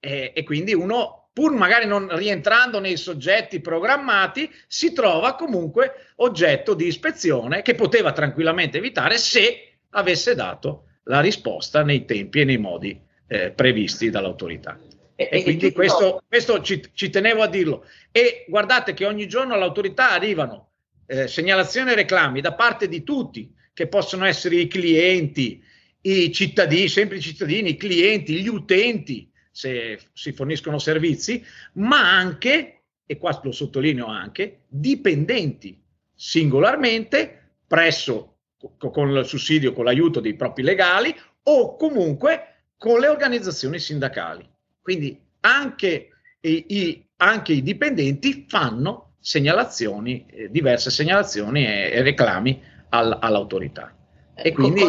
E, 0.00 0.32
e 0.34 0.42
quindi 0.42 0.74
uno, 0.74 1.28
pur 1.32 1.52
magari 1.52 1.86
non 1.86 2.14
rientrando 2.16 2.80
nei 2.80 2.96
soggetti 2.96 3.60
programmati, 3.60 4.50
si 4.66 4.92
trova 4.92 5.36
comunque 5.36 6.08
oggetto 6.16 6.74
di 6.74 6.86
ispezione 6.86 7.62
che 7.62 7.74
poteva 7.74 8.12
tranquillamente 8.12 8.78
evitare 8.78 9.16
se 9.16 9.76
avesse 9.90 10.34
dato 10.34 10.88
la 11.04 11.20
risposta 11.20 11.82
nei 11.82 12.04
tempi 12.04 12.40
e 12.40 12.44
nei 12.44 12.58
modi 12.58 13.10
eh, 13.32 13.50
previsti 13.50 14.10
dall'autorità. 14.10 14.78
E, 15.14 15.28
e 15.32 15.42
quindi 15.42 15.72
questo, 15.72 16.22
questo 16.28 16.60
ci, 16.60 16.82
ci, 16.92 17.08
tenevo 17.08 17.40
a 17.40 17.48
dirlo. 17.48 17.86
E 18.10 18.44
guardate 18.46 18.92
che 18.92 19.06
ogni 19.06 19.26
giorno 19.26 19.54
all'autorità 19.54 20.10
arrivano 20.10 20.72
eh, 21.06 21.26
segnalazioni 21.28 21.92
e 21.92 21.94
reclami 21.94 22.42
da 22.42 22.52
parte 22.52 22.88
di 22.88 23.02
tutti, 23.02 23.50
che 23.72 23.86
possono 23.86 24.26
essere 24.26 24.56
i 24.56 24.68
clienti, 24.68 25.64
i 26.02 26.30
cittadini, 26.30 26.88
sempre 26.88 27.16
i 27.16 27.20
cittadini, 27.22 27.70
i 27.70 27.76
clienti, 27.76 28.42
gli 28.42 28.48
utenti, 28.48 29.30
se 29.50 29.98
si 30.12 30.32
forniscono 30.32 30.78
servizi, 30.78 31.42
ma 31.74 32.14
anche, 32.14 32.82
e 33.06 33.16
qua 33.16 33.40
lo 33.42 33.52
sottolineo 33.52 34.06
anche, 34.06 34.64
dipendenti 34.68 35.82
singolarmente 36.14 37.54
presso 37.66 38.36
con 38.78 39.16
il 39.16 39.24
sussidio, 39.24 39.72
con 39.72 39.86
l'aiuto 39.86 40.20
dei 40.20 40.34
propri 40.34 40.62
legali 40.62 41.14
o 41.44 41.76
comunque 41.76 42.51
con 42.82 42.98
le 42.98 43.06
organizzazioni 43.06 43.78
sindacali. 43.78 44.44
Quindi 44.82 45.16
anche 45.42 46.08
i, 46.40 46.64
i, 46.66 47.06
anche 47.18 47.52
i 47.52 47.62
dipendenti 47.62 48.44
fanno 48.48 49.12
segnalazioni, 49.20 50.26
eh, 50.28 50.50
diverse 50.50 50.90
segnalazioni 50.90 51.64
e, 51.64 51.92
e 51.92 52.02
reclami 52.02 52.60
al, 52.88 53.16
all'autorità. 53.20 53.94
E 54.34 54.48
ecco, 54.48 54.62
quindi... 54.62 54.80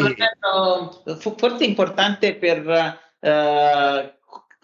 Forse 1.19 1.57
è 1.59 1.67
importante 1.67 2.33
per 2.33 2.97
eh, 3.19 4.13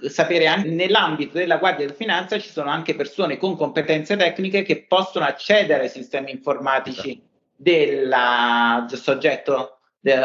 sapere 0.09 0.47
anche 0.47 0.69
nell'ambito 0.69 1.37
della 1.37 1.57
Guardia 1.57 1.85
di 1.85 1.93
Finanza 1.93 2.39
ci 2.39 2.49
sono 2.49 2.71
anche 2.71 2.95
persone 2.95 3.37
con 3.37 3.55
competenze 3.55 4.17
tecniche 4.17 4.63
che 4.63 4.85
possono 4.87 5.25
accedere 5.25 5.83
ai 5.83 5.89
sistemi 5.89 6.31
informatici 6.31 7.11
esatto. 7.11 7.27
del 7.55 8.97
soggetto 8.97 9.78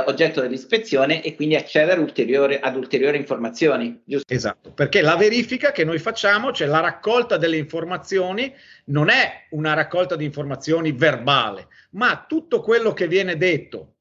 oggetto 0.07 0.40
dell'ispezione 0.40 1.23
e 1.23 1.35
quindi 1.35 1.57
accedere 1.57 2.00
ulteriore, 2.00 2.61
ad 2.61 2.76
ulteriori 2.76 3.16
informazioni. 3.16 4.02
Giusto? 4.04 4.33
Esatto, 4.33 4.73
perché 4.73 5.00
la 5.00 5.16
verifica 5.16 5.73
che 5.73 5.85
noi 5.85 5.99
facciamo, 5.99 6.52
cioè 6.52 6.69
la 6.69 6.81
raccolta 6.81 7.37
delle 7.37 7.57
informazioni, 7.57 8.54
non 8.87 9.09
è 9.09 9.47
una 9.50 9.75
raccolta 9.75 10.16
di 10.16 10.25
informazioni 10.25 10.93
verbale, 10.93 11.69
ma 11.90 12.25
tutto 12.28 12.61
quello 12.61 12.93
che 12.93 13.09
viene 13.09 13.37
detto, 13.37 13.95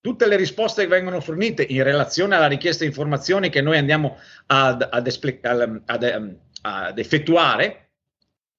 tutte 0.00 0.26
le 0.26 0.36
risposte 0.36 0.82
che 0.82 0.88
vengono 0.88 1.20
fornite 1.20 1.62
in 1.68 1.82
relazione 1.82 2.36
alla 2.36 2.46
richiesta 2.46 2.84
di 2.84 2.90
informazioni 2.90 3.50
che 3.50 3.60
noi 3.60 3.78
andiamo 3.78 4.16
ad, 4.46 4.86
ad, 4.88 5.82
ad, 5.86 6.36
ad 6.62 6.98
effettuare, 6.98 7.89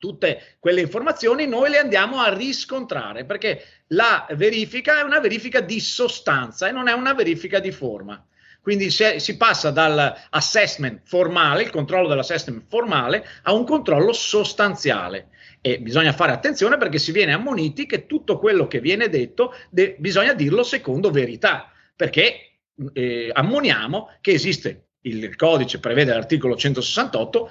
tutte 0.01 0.55
quelle 0.57 0.81
informazioni 0.81 1.45
noi 1.45 1.69
le 1.69 1.77
andiamo 1.77 2.17
a 2.21 2.33
riscontrare 2.33 3.23
perché 3.23 3.63
la 3.89 4.25
verifica 4.31 4.99
è 4.99 5.03
una 5.03 5.19
verifica 5.19 5.59
di 5.61 5.79
sostanza 5.79 6.67
e 6.67 6.71
non 6.71 6.87
è 6.87 6.91
una 6.91 7.13
verifica 7.13 7.59
di 7.59 7.71
forma. 7.71 8.25
Quindi 8.63 8.89
si, 8.89 9.03
si 9.19 9.37
passa 9.37 9.69
dall'assessment 9.69 11.01
formale, 11.03 11.63
il 11.63 11.69
controllo 11.69 12.07
dell'assessment 12.07 12.63
formale, 12.67 13.23
a 13.43 13.53
un 13.53 13.63
controllo 13.63 14.11
sostanziale. 14.11 15.27
E 15.61 15.79
bisogna 15.79 16.13
fare 16.13 16.31
attenzione 16.31 16.77
perché 16.77 16.97
si 16.97 17.11
viene 17.11 17.33
ammoniti 17.33 17.85
che 17.85 18.07
tutto 18.07 18.39
quello 18.39 18.65
che 18.65 18.79
viene 18.79 19.07
detto 19.07 19.53
de- 19.69 19.95
bisogna 19.99 20.33
dirlo 20.33 20.63
secondo 20.63 21.11
verità, 21.11 21.71
perché 21.95 22.53
eh, 22.93 23.29
ammoniamo 23.31 24.17
che 24.19 24.31
esiste 24.31 24.85
il 25.01 25.35
codice 25.35 25.79
prevede 25.79 26.13
l'articolo 26.13 26.55
168 26.55 27.49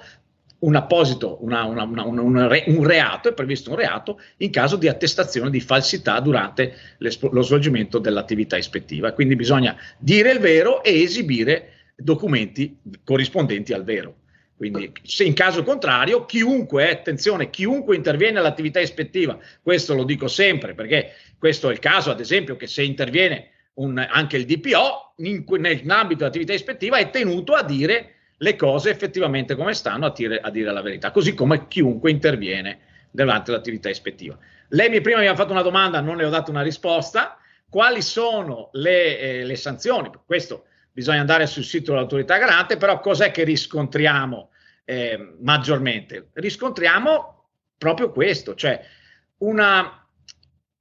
un 0.61 0.75
apposito, 0.75 1.37
una, 1.41 1.63
una, 1.63 1.83
una, 1.83 2.03
un, 2.03 2.47
re, 2.47 2.63
un, 2.67 2.85
reato, 2.85 3.29
è 3.29 3.33
previsto 3.33 3.71
un 3.71 3.77
reato 3.77 4.19
in 4.37 4.51
caso 4.51 4.75
di 4.75 4.87
attestazione 4.87 5.49
di 5.49 5.59
falsità 5.59 6.19
durante 6.19 6.75
lo 6.97 7.41
svolgimento 7.41 7.97
dell'attività 7.97 8.57
ispettiva. 8.57 9.11
Quindi 9.13 9.35
bisogna 9.35 9.75
dire 9.97 10.31
il 10.31 10.39
vero 10.39 10.83
e 10.83 11.01
esibire 11.01 11.73
documenti 11.95 12.77
corrispondenti 13.03 13.73
al 13.73 13.83
vero. 13.83 14.15
Quindi 14.55 14.91
se 15.01 15.23
in 15.23 15.33
caso 15.33 15.63
contrario, 15.63 16.25
chiunque, 16.25 16.87
eh, 16.87 16.91
attenzione, 16.91 17.49
chiunque 17.49 17.95
interviene 17.95 18.37
all'attività 18.37 18.79
ispettiva, 18.79 19.39
questo 19.63 19.95
lo 19.95 20.03
dico 20.03 20.27
sempre 20.27 20.75
perché 20.75 21.13
questo 21.39 21.69
è 21.69 21.71
il 21.71 21.79
caso, 21.79 22.11
ad 22.11 22.19
esempio, 22.19 22.55
che 22.55 22.67
se 22.67 22.83
interviene 22.83 23.47
un, 23.75 23.97
anche 23.97 24.37
il 24.37 24.45
DPO 24.45 25.13
in, 25.17 25.43
nell'ambito 25.57 26.19
dell'attività 26.19 26.53
ispettiva 26.53 26.97
è 26.97 27.09
tenuto 27.09 27.53
a 27.53 27.63
dire 27.63 28.17
le 28.41 28.55
cose 28.55 28.89
effettivamente 28.89 29.55
come 29.55 29.73
stanno 29.73 30.07
a, 30.07 30.11
tire, 30.11 30.39
a 30.39 30.49
dire 30.49 30.71
la 30.71 30.81
verità, 30.81 31.11
così 31.11 31.33
come 31.33 31.67
chiunque 31.67 32.09
interviene 32.09 32.79
davanti 33.11 33.51
all'attività 33.51 33.89
ispettiva. 33.89 34.37
Lei 34.69 34.89
mi 34.89 35.01
prima 35.01 35.19
mi 35.19 35.27
ha 35.27 35.35
fatto 35.35 35.51
una 35.51 35.61
domanda, 35.61 35.99
non 36.01 36.17
le 36.17 36.25
ho 36.25 36.29
dato 36.29 36.49
una 36.49 36.61
risposta. 36.61 37.37
Quali 37.69 38.01
sono 38.01 38.69
le, 38.73 39.19
eh, 39.19 39.43
le 39.43 39.55
sanzioni? 39.55 40.09
Questo 40.25 40.65
bisogna 40.91 41.19
andare 41.19 41.45
sul 41.45 41.63
sito 41.63 41.91
dell'autorità 41.91 42.37
garante, 42.37 42.77
però 42.77 42.99
cos'è 42.99 43.31
che 43.31 43.43
riscontriamo 43.43 44.49
eh, 44.85 45.35
maggiormente? 45.39 46.29
Riscontriamo 46.33 47.49
proprio 47.77 48.11
questo, 48.11 48.55
cioè 48.55 48.83
una, 49.37 50.00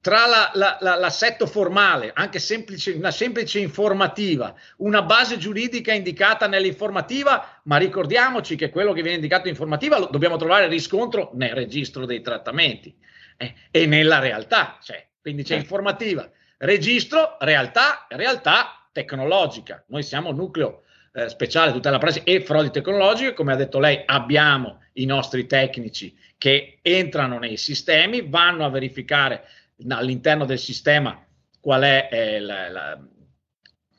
tra 0.00 0.26
la, 0.26 0.50
la, 0.54 0.78
la, 0.80 0.94
l'assetto 0.94 1.46
formale, 1.46 2.10
anche 2.14 2.38
semplice, 2.38 2.92
una 2.92 3.10
semplice 3.10 3.58
informativa, 3.58 4.54
una 4.78 5.02
base 5.02 5.36
giuridica 5.36 5.92
indicata 5.92 6.46
nell'informativa, 6.46 7.60
ma 7.64 7.76
ricordiamoci 7.76 8.56
che 8.56 8.70
quello 8.70 8.92
che 8.92 9.02
viene 9.02 9.16
indicato 9.16 9.44
in 9.44 9.50
informativa 9.50 9.98
lo 9.98 10.08
dobbiamo 10.10 10.36
trovare 10.36 10.68
riscontro 10.68 11.32
nel 11.34 11.54
registro 11.54 12.06
dei 12.06 12.22
trattamenti 12.22 12.94
eh, 13.36 13.54
e 13.70 13.86
nella 13.86 14.20
realtà, 14.20 14.78
cioè, 14.82 15.06
quindi 15.20 15.42
c'è 15.42 15.56
informativa, 15.56 16.28
registro, 16.56 17.36
realtà, 17.38 18.06
realtà 18.08 18.88
tecnologica. 18.92 19.84
Noi 19.88 20.02
siamo 20.02 20.32
nucleo 20.32 20.84
eh, 21.12 21.28
speciale 21.28 21.72
tutela 21.72 21.98
presi 21.98 22.22
e 22.24 22.40
frodi 22.40 22.70
tecnologiche, 22.70 23.34
come 23.34 23.52
ha 23.52 23.56
detto 23.56 23.78
lei, 23.78 24.02
abbiamo 24.06 24.80
i 24.94 25.04
nostri 25.04 25.46
tecnici 25.46 26.16
che 26.38 26.78
entrano 26.80 27.38
nei 27.38 27.58
sistemi, 27.58 28.26
vanno 28.26 28.64
a 28.64 28.70
verificare 28.70 29.44
all'interno 29.88 30.44
del 30.44 30.58
sistema 30.58 31.24
qual 31.60 31.82
è 31.82 32.08
eh, 32.10 32.40
la, 32.40 32.68
la, 32.68 33.00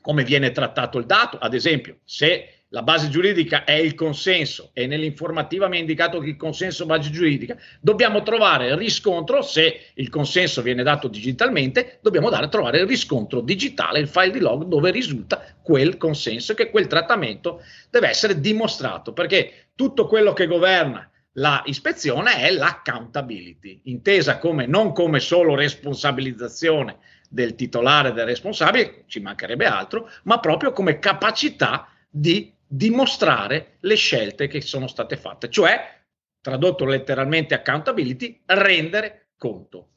come 0.00 0.24
viene 0.24 0.50
trattato 0.50 0.98
il 0.98 1.06
dato. 1.06 1.38
Ad 1.38 1.54
esempio, 1.54 1.98
se 2.04 2.62
la 2.72 2.82
base 2.82 3.10
giuridica 3.10 3.64
è 3.64 3.74
il 3.74 3.94
consenso 3.94 4.70
e 4.72 4.86
nell'informativa 4.86 5.68
mi 5.68 5.76
ha 5.76 5.80
indicato 5.80 6.18
che 6.20 6.30
il 6.30 6.36
consenso 6.36 6.84
è 6.84 6.86
base 6.86 7.10
giuridica, 7.10 7.56
dobbiamo 7.80 8.22
trovare 8.22 8.68
il 8.68 8.76
riscontro, 8.76 9.42
se 9.42 9.92
il 9.94 10.08
consenso 10.08 10.62
viene 10.62 10.82
dato 10.82 11.08
digitalmente, 11.08 11.98
dobbiamo 12.00 12.30
dare, 12.30 12.48
trovare 12.48 12.78
il 12.78 12.86
riscontro 12.86 13.42
digitale, 13.42 13.98
il 13.98 14.08
file 14.08 14.30
di 14.30 14.40
log 14.40 14.64
dove 14.64 14.90
risulta 14.90 15.44
quel 15.62 15.98
consenso, 15.98 16.54
che 16.54 16.70
quel 16.70 16.86
trattamento 16.86 17.62
deve 17.90 18.08
essere 18.08 18.40
dimostrato, 18.40 19.12
perché 19.12 19.68
tutto 19.74 20.06
quello 20.06 20.32
che 20.32 20.46
governa 20.46 21.11
la 21.36 21.62
ispezione 21.64 22.36
è 22.36 22.50
l'accountability, 22.50 23.82
intesa 23.84 24.38
come, 24.38 24.66
non 24.66 24.92
come 24.92 25.20
solo 25.20 25.54
responsabilizzazione 25.54 26.98
del 27.28 27.54
titolare 27.54 28.12
del 28.12 28.26
responsabile, 28.26 29.04
ci 29.06 29.20
mancherebbe 29.20 29.64
altro, 29.64 30.10
ma 30.24 30.38
proprio 30.38 30.72
come 30.72 30.98
capacità 30.98 31.88
di 32.08 32.52
dimostrare 32.66 33.76
le 33.80 33.94
scelte 33.94 34.48
che 34.48 34.60
sono 34.60 34.86
state 34.86 35.16
fatte, 35.16 35.48
cioè, 35.48 36.00
tradotto 36.40 36.84
letteralmente 36.84 37.54
accountability, 37.54 38.42
rendere 38.46 39.28
conto. 39.38 39.88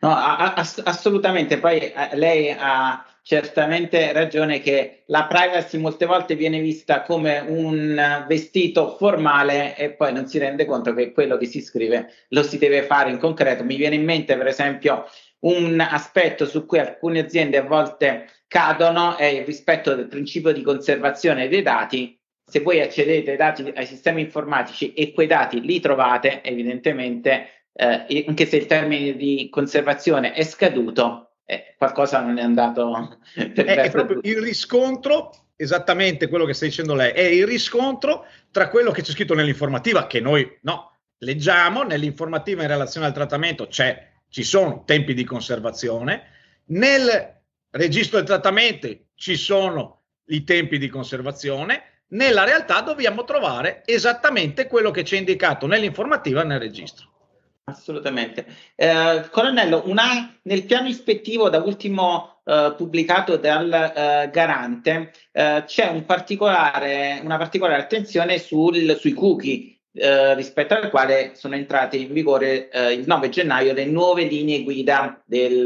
No, 0.00 0.14
ass- 0.14 0.82
assolutamente. 0.84 1.58
Poi 1.58 1.92
eh, 1.92 2.16
lei 2.16 2.54
ha 2.58 3.06
certamente 3.22 4.12
ragione 4.12 4.60
che 4.60 5.04
la 5.06 5.26
privacy 5.26 5.78
molte 5.78 6.06
volte 6.06 6.34
viene 6.34 6.60
vista 6.60 7.02
come 7.02 7.38
un 7.38 8.24
vestito 8.26 8.96
formale 8.96 9.76
e 9.76 9.92
poi 9.92 10.12
non 10.12 10.26
si 10.26 10.38
rende 10.38 10.64
conto 10.64 10.92
che 10.92 11.12
quello 11.12 11.36
che 11.36 11.46
si 11.46 11.60
scrive 11.60 12.12
lo 12.28 12.42
si 12.42 12.58
deve 12.58 12.82
fare 12.82 13.10
in 13.10 13.18
concreto. 13.18 13.62
Mi 13.62 13.76
viene 13.76 13.94
in 13.94 14.04
mente, 14.04 14.36
per 14.36 14.48
esempio, 14.48 15.06
un 15.40 15.80
aspetto 15.80 16.46
su 16.46 16.66
cui 16.66 16.80
alcune 16.80 17.20
aziende 17.20 17.58
a 17.58 17.62
volte 17.62 18.28
cadono 18.48 19.16
è 19.16 19.26
il 19.26 19.44
rispetto 19.44 19.94
del 19.94 20.08
principio 20.08 20.52
di 20.52 20.62
conservazione 20.62 21.48
dei 21.48 21.62
dati. 21.62 22.18
Se 22.44 22.60
voi 22.60 22.80
accedete 22.80 23.30
ai 23.30 23.36
dati 23.36 23.72
ai 23.74 23.86
sistemi 23.86 24.20
informatici 24.20 24.92
e 24.94 25.12
quei 25.12 25.28
dati 25.28 25.60
li 25.60 25.80
trovate, 25.80 26.42
evidentemente, 26.42 27.46
eh, 27.72 28.24
anche 28.26 28.46
se 28.46 28.56
il 28.56 28.66
termine 28.66 29.16
di 29.16 29.48
conservazione 29.48 30.32
è 30.32 30.42
scaduto, 30.42 31.31
eh, 31.44 31.74
qualcosa 31.76 32.20
non 32.20 32.38
è 32.38 32.42
andato 32.42 33.18
per 33.34 33.64
è, 33.64 33.76
è 33.82 33.90
proprio 33.90 34.20
il 34.22 34.40
riscontro 34.40 35.30
esattamente 35.56 36.28
quello 36.28 36.44
che 36.44 36.54
sta 36.54 36.64
dicendo 36.64 36.94
lei 36.94 37.12
è 37.12 37.22
il 37.22 37.46
riscontro 37.46 38.26
tra 38.50 38.68
quello 38.68 38.90
che 38.90 39.02
c'è 39.02 39.12
scritto 39.12 39.34
nell'informativa 39.34 40.06
che 40.06 40.20
noi 40.20 40.58
no, 40.62 40.98
leggiamo 41.18 41.82
nell'informativa 41.82 42.62
in 42.62 42.68
relazione 42.68 43.06
al 43.06 43.12
trattamento 43.12 43.66
c'è, 43.66 44.10
ci 44.28 44.42
sono 44.42 44.84
tempi 44.84 45.14
di 45.14 45.24
conservazione 45.24 46.30
nel 46.66 47.40
registro 47.70 48.18
del 48.18 48.26
trattamento 48.26 48.88
ci 49.14 49.36
sono 49.36 50.02
i 50.26 50.44
tempi 50.44 50.78
di 50.78 50.88
conservazione 50.88 52.04
nella 52.12 52.44
realtà 52.44 52.80
dobbiamo 52.80 53.24
trovare 53.24 53.82
esattamente 53.84 54.66
quello 54.66 54.90
che 54.90 55.02
c'è 55.02 55.16
indicato 55.16 55.66
nell'informativa 55.66 56.42
e 56.42 56.44
nel 56.44 56.60
registro 56.60 57.11
Assolutamente. 57.72 58.46
Eh, 58.76 59.28
Colonnello, 59.30 59.82
una, 59.86 60.38
nel 60.42 60.64
piano 60.64 60.88
ispettivo 60.88 61.48
da 61.48 61.58
ultimo 61.58 62.40
eh, 62.44 62.74
pubblicato 62.76 63.36
dal 63.36 63.72
eh, 63.72 64.30
Garante 64.30 65.12
eh, 65.32 65.64
c'è 65.66 65.88
un 65.88 66.04
particolare, 66.04 67.20
una 67.24 67.38
particolare 67.38 67.80
attenzione 67.80 68.38
sul, 68.38 68.96
sui 68.98 69.12
cookie 69.12 69.78
eh, 69.94 70.34
rispetto 70.34 70.74
al 70.74 70.90
quale 70.90 71.32
sono 71.34 71.54
entrate 71.54 71.96
in 71.96 72.12
vigore 72.12 72.68
eh, 72.70 72.92
il 72.92 73.06
9 73.06 73.28
gennaio 73.30 73.72
le 73.72 73.86
nuove 73.86 74.24
linee 74.24 74.62
guida 74.62 75.22
del 75.24 75.62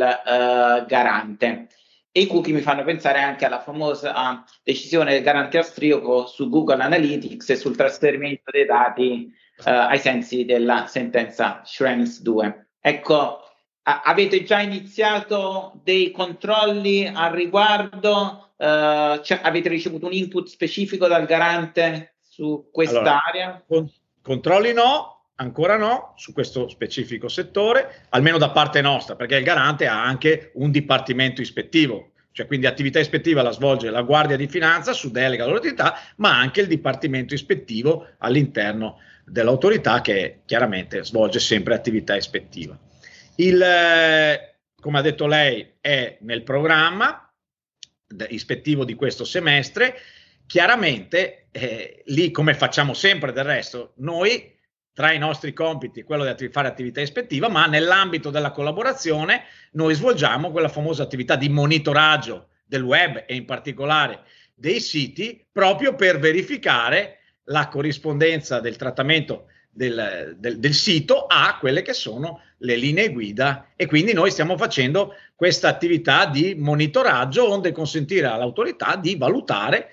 Garante. 0.86 1.66
E 2.12 2.20
i 2.22 2.26
cookie 2.28 2.54
mi 2.54 2.62
fanno 2.62 2.82
pensare 2.82 3.20
anche 3.20 3.44
alla 3.44 3.60
famosa 3.60 4.42
decisione 4.62 5.12
del 5.12 5.22
Garante 5.22 5.58
austriaco 5.58 6.26
su 6.26 6.48
Google 6.48 6.82
Analytics 6.82 7.50
e 7.50 7.56
sul 7.56 7.76
trasferimento 7.76 8.50
dei 8.50 8.64
dati 8.64 9.30
eh, 9.64 9.70
ai 9.70 9.98
sensi 9.98 10.44
della 10.44 10.86
sentenza 10.86 11.62
Schrems 11.64 12.22
2. 12.22 12.66
Ecco, 12.80 13.40
a- 13.82 14.02
avete 14.04 14.42
già 14.42 14.60
iniziato 14.60 15.80
dei 15.82 16.10
controlli 16.10 17.06
al 17.06 17.32
riguardo? 17.32 18.52
Uh, 18.56 19.20
cioè, 19.22 19.40
avete 19.42 19.68
ricevuto 19.68 20.06
un 20.06 20.14
input 20.14 20.48
specifico 20.48 21.06
dal 21.06 21.26
garante 21.26 22.16
su 22.20 22.70
quest'area? 22.72 23.44
Allora, 23.44 23.64
con- 23.66 23.92
controlli 24.22 24.72
no, 24.72 25.16
ancora 25.36 25.76
no, 25.76 26.14
su 26.16 26.32
questo 26.32 26.68
specifico 26.68 27.28
settore, 27.28 28.06
almeno 28.10 28.38
da 28.38 28.50
parte 28.50 28.80
nostra, 28.80 29.14
perché 29.14 29.36
il 29.36 29.44
garante 29.44 29.86
ha 29.86 30.02
anche 30.02 30.52
un 30.54 30.70
dipartimento 30.70 31.40
ispettivo, 31.40 32.12
cioè 32.32 32.46
quindi 32.46 32.66
attività 32.66 32.98
ispettiva 32.98 33.42
la 33.42 33.50
svolge 33.50 33.90
la 33.90 34.02
Guardia 34.02 34.36
di 34.36 34.46
Finanza 34.46 34.92
su 34.92 35.10
delega 35.10 35.44
dell'autorità, 35.44 35.98
ma 36.16 36.38
anche 36.38 36.62
il 36.62 36.66
dipartimento 36.66 37.34
ispettivo 37.34 38.08
all'interno 38.18 38.98
dell'autorità 39.26 40.00
che 40.00 40.42
chiaramente 40.46 41.04
svolge 41.04 41.40
sempre 41.40 41.74
attività 41.74 42.14
ispettiva. 42.14 42.78
Il, 43.36 43.60
eh, 43.60 44.54
come 44.80 44.98
ha 44.98 45.02
detto 45.02 45.26
lei, 45.26 45.74
è 45.80 46.18
nel 46.20 46.42
programma, 46.42 47.26
ispettivo 48.28 48.84
di 48.84 48.94
questo 48.94 49.24
semestre. 49.24 49.96
Chiaramente, 50.46 51.48
eh, 51.50 52.02
lì 52.06 52.30
come 52.30 52.54
facciamo 52.54 52.94
sempre 52.94 53.32
del 53.32 53.44
resto, 53.44 53.94
noi 53.96 54.54
tra 54.92 55.12
i 55.12 55.18
nostri 55.18 55.52
compiti 55.52 56.04
quello 56.04 56.32
di 56.32 56.48
fare 56.48 56.68
attività 56.68 57.00
ispettiva, 57.00 57.48
ma 57.48 57.66
nell'ambito 57.66 58.30
della 58.30 58.52
collaborazione 58.52 59.42
noi 59.72 59.94
svolgiamo 59.94 60.50
quella 60.50 60.68
famosa 60.68 61.02
attività 61.02 61.36
di 61.36 61.48
monitoraggio 61.48 62.48
del 62.64 62.82
web 62.82 63.24
e 63.26 63.34
in 63.34 63.44
particolare 63.44 64.22
dei 64.54 64.80
siti 64.80 65.44
proprio 65.52 65.94
per 65.94 66.18
verificare 66.18 67.18
la 67.46 67.68
corrispondenza 67.68 68.60
del 68.60 68.76
trattamento 68.76 69.46
del, 69.70 70.36
del, 70.38 70.58
del, 70.58 70.72
sito 70.72 71.26
a 71.26 71.58
quelle 71.60 71.82
che 71.82 71.92
sono 71.92 72.40
le 72.58 72.76
linee 72.76 73.12
guida. 73.12 73.72
E 73.76 73.86
quindi 73.86 74.12
noi 74.14 74.30
stiamo 74.30 74.56
facendo 74.56 75.14
questa 75.34 75.68
attività 75.68 76.26
di 76.26 76.54
monitoraggio 76.54 77.50
onde 77.50 77.72
consentire 77.72 78.26
all'autorità 78.26 78.96
di 78.96 79.16
valutare 79.16 79.90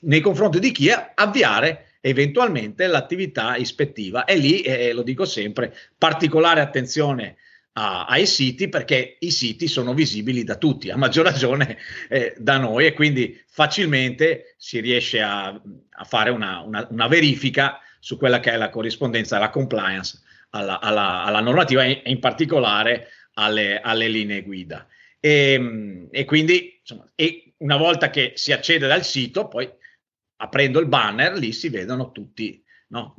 nei 0.00 0.20
confronti 0.20 0.58
di 0.58 0.72
chi 0.72 0.90
avviare 0.90 1.96
eventualmente 2.00 2.86
l'attività 2.86 3.56
ispettiva. 3.56 4.24
E 4.24 4.36
lì, 4.36 4.62
eh, 4.62 4.92
lo 4.92 5.02
dico 5.02 5.24
sempre, 5.24 5.74
particolare 5.96 6.60
attenzione 6.60 7.36
a, 7.74 8.04
ai 8.04 8.26
siti 8.26 8.68
perché 8.68 9.16
i 9.20 9.30
siti 9.30 9.66
sono 9.66 9.94
visibili 9.94 10.44
da 10.44 10.56
tutti, 10.56 10.90
a 10.90 10.96
maggior 10.96 11.24
ragione 11.24 11.78
eh, 12.08 12.34
da 12.36 12.58
noi 12.58 12.86
e 12.86 12.92
quindi 12.92 13.40
facilmente 13.46 14.54
si 14.58 14.80
riesce 14.80 15.20
a, 15.20 15.46
a 15.48 16.04
fare 16.04 16.30
una, 16.30 16.60
una, 16.60 16.86
una, 16.90 17.06
verifica 17.08 17.80
su 17.98 18.16
quella 18.16 18.40
che 18.40 18.52
è 18.52 18.56
la 18.56 18.70
corrispondenza, 18.70 19.38
la 19.38 19.50
compliance 19.50 20.20
alla, 20.50 20.80
alla, 20.80 21.22
alla 21.24 21.40
normativa 21.40 21.84
e 21.84 22.02
in 22.04 22.18
particolare 22.18 23.08
alle, 23.34 23.80
alle 23.80 24.08
linee 24.08 24.42
guida. 24.42 24.86
E, 25.18 26.08
e 26.10 26.24
quindi 26.24 26.78
insomma, 26.80 27.10
e 27.14 27.54
una 27.58 27.76
volta 27.76 28.10
che 28.10 28.32
si 28.34 28.52
accede 28.52 28.86
dal 28.86 29.04
sito, 29.04 29.48
poi 29.48 29.70
aprendo 30.36 30.80
il 30.80 30.86
banner, 30.86 31.34
lì 31.34 31.52
si 31.52 31.68
vedono 31.68 32.10
tutti, 32.10 32.61
no? 32.92 33.14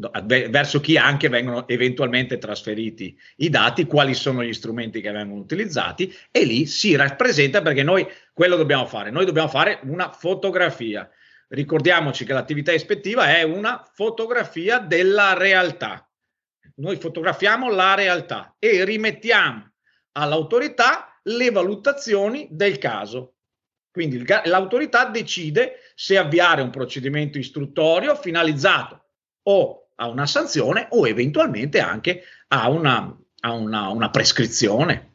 verso 0.50 0.80
chi 0.80 0.98
anche 0.98 1.30
vengono 1.30 1.68
eventualmente 1.68 2.38
trasferiti 2.38 3.18
i 3.38 3.50
dati, 3.50 3.86
quali 3.86 4.14
sono 4.14 4.44
gli 4.44 4.54
strumenti 4.54 5.02
che 5.02 5.12
vengono 5.12 5.42
utilizzati 5.42 6.14
e 6.32 6.46
lì 6.46 6.66
si 6.66 6.96
rappresenta 6.96 7.62
perché 7.62 7.84
noi 7.84 8.08
quello 8.32 8.56
dobbiamo 8.56 8.86
fare, 8.86 9.10
noi 9.10 9.26
dobbiamo 9.26 9.50
fare 9.50 9.80
una 9.84 10.12
fotografia. 10.12 11.10
Ricordiamoci 11.50 12.26
che 12.26 12.34
l'attività 12.34 12.72
ispettiva 12.72 13.36
è 13.36 13.44
una 13.44 13.84
fotografia 13.94 14.80
della 14.80 15.34
realtà. 15.34 16.08
Noi 16.76 16.96
fotografiamo 16.96 17.70
la 17.70 17.94
realtà 17.94 18.56
e 18.58 18.84
rimettiamo 18.84 19.72
all'autorità 20.14 21.20
le 21.24 21.52
valutazioni 21.52 22.48
del 22.52 22.78
caso. 22.78 23.36
Quindi 23.92 24.26
l'autorità 24.46 25.06
decide 25.06 25.92
se 25.94 26.18
avviare 26.18 26.64
un 26.64 26.72
procedimento 26.72 27.38
istruttorio 27.38 28.16
finalizzato 28.16 29.03
o 29.44 29.88
a 29.96 30.08
una 30.08 30.26
sanzione 30.26 30.88
o 30.90 31.08
eventualmente 31.08 31.80
anche 31.80 32.24
a 32.48 32.70
una, 32.70 33.16
a 33.42 33.52
una, 33.52 33.90
una 33.90 34.10
prescrizione, 34.10 35.12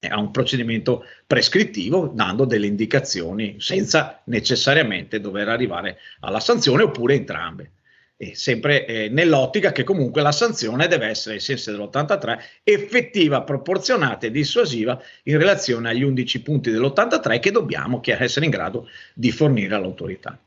a 0.00 0.18
un 0.18 0.30
procedimento 0.30 1.04
prescrittivo 1.26 2.08
dando 2.08 2.44
delle 2.44 2.66
indicazioni 2.66 3.56
senza 3.58 4.20
necessariamente 4.24 5.20
dover 5.20 5.48
arrivare 5.48 5.98
alla 6.20 6.40
sanzione 6.40 6.82
oppure 6.82 7.14
entrambe 7.14 7.70
e 8.16 8.34
sempre 8.36 8.86
eh, 8.86 9.08
nell'ottica 9.08 9.72
che 9.72 9.82
comunque 9.82 10.22
la 10.22 10.30
sanzione 10.30 10.86
deve 10.86 11.08
essere, 11.08 11.34
ai 11.34 11.40
sensi 11.40 11.70
dell'83, 11.70 12.38
effettiva, 12.62 13.42
proporzionata 13.42 14.26
e 14.26 14.30
dissuasiva 14.30 15.00
in 15.24 15.36
relazione 15.36 15.90
agli 15.90 16.02
11 16.02 16.42
punti 16.42 16.70
dell'83 16.70 17.40
che 17.40 17.50
dobbiamo 17.50 18.00
essere 18.04 18.44
in 18.44 18.52
grado 18.52 18.88
di 19.14 19.32
fornire 19.32 19.74
all'autorità. 19.74 20.38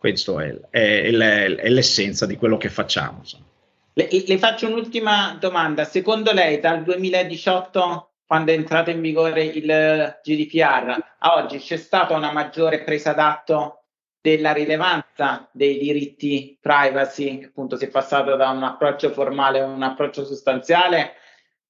Questa 0.00 0.42
è, 0.42 0.58
è, 0.70 1.10
è, 1.10 1.56
è, 1.56 1.68
l'essenza 1.68 2.24
di 2.24 2.36
quello 2.36 2.56
che 2.56 2.70
facciamo. 2.70 3.20
Le, 3.92 4.08
le, 4.10 4.38
faccio 4.38 4.66
un'ultima 4.66 5.36
domanda. 5.38 5.84
Secondo 5.84 6.32
lei 6.32 6.58
dal 6.58 6.82
2018, 6.82 8.12
quando 8.24 8.50
è 8.50 8.54
entrato 8.54 8.88
in 8.88 9.02
vigore 9.02 9.44
il 9.44 10.18
GDPR, 10.22 10.96
a 11.18 11.34
oggi 11.34 11.58
c'è 11.58 11.76
stata 11.76 12.16
una 12.16 12.32
maggiore 12.32 12.82
presa 12.82 13.12
d'atto 13.12 13.82
della 14.22 14.54
rilevanza 14.54 15.46
dei 15.52 15.76
diritti 15.76 16.56
privacy, 16.58 17.44
appunto 17.44 17.76
si 17.76 17.84
è 17.84 17.88
passato 17.88 18.36
da 18.36 18.48
un 18.48 18.62
approccio 18.62 19.10
formale 19.10 19.60
a 19.60 19.66
un 19.66 19.82
approccio 19.82 20.24
sostanziale, 20.24 21.16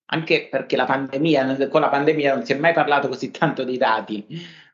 anche 0.07 0.47
perché 0.49 0.77
la 0.77 0.85
pandemia, 0.85 1.67
con 1.67 1.81
la 1.81 1.89
pandemia 1.89 2.35
non 2.35 2.45
si 2.45 2.53
è 2.53 2.57
mai 2.57 2.75
parlato 2.75 3.09
così 3.09 3.33
tanto 3.33 3.65
di 3.65 3.77
dati. 3.77 4.25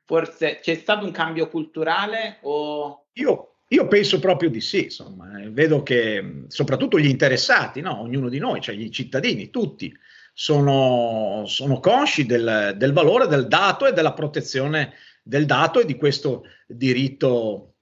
Forse 0.05 0.61
c'è 0.61 0.75
stato 0.75 1.07
un 1.07 1.11
cambio 1.11 1.49
culturale 1.49 2.39
o... 2.43 3.07
Io, 3.15 3.56
io 3.69 3.89
penso 3.89 4.21
proprio 4.21 4.49
di 4.49 4.61
sì, 4.61 4.85
insomma, 4.85 5.41
eh, 5.41 5.51
vedo 5.51 5.83
che 5.83 6.45
soprattutto 6.49 6.99
gli 6.99 7.09
interessati, 7.09 7.81
no? 7.81 8.01
ognuno 8.01 8.29
di 8.29 8.39
noi, 8.39 8.61
cioè 8.61 8.75
gli 8.77 8.89
cittadini, 8.91 9.51
tutti, 9.51 9.93
sono, 10.33 11.45
sono 11.47 11.81
consci 11.81 12.27
del, 12.27 12.75
del 12.77 12.93
valore 12.93 13.27
del 13.27 13.49
dato 13.49 13.87
e 13.87 13.93
della 13.93 14.13
protezione 14.13 14.93
del 15.23 15.47
dato 15.47 15.81
e 15.81 15.87
di 15.87 15.97
questo 15.97 16.45
diritto, 16.67 17.77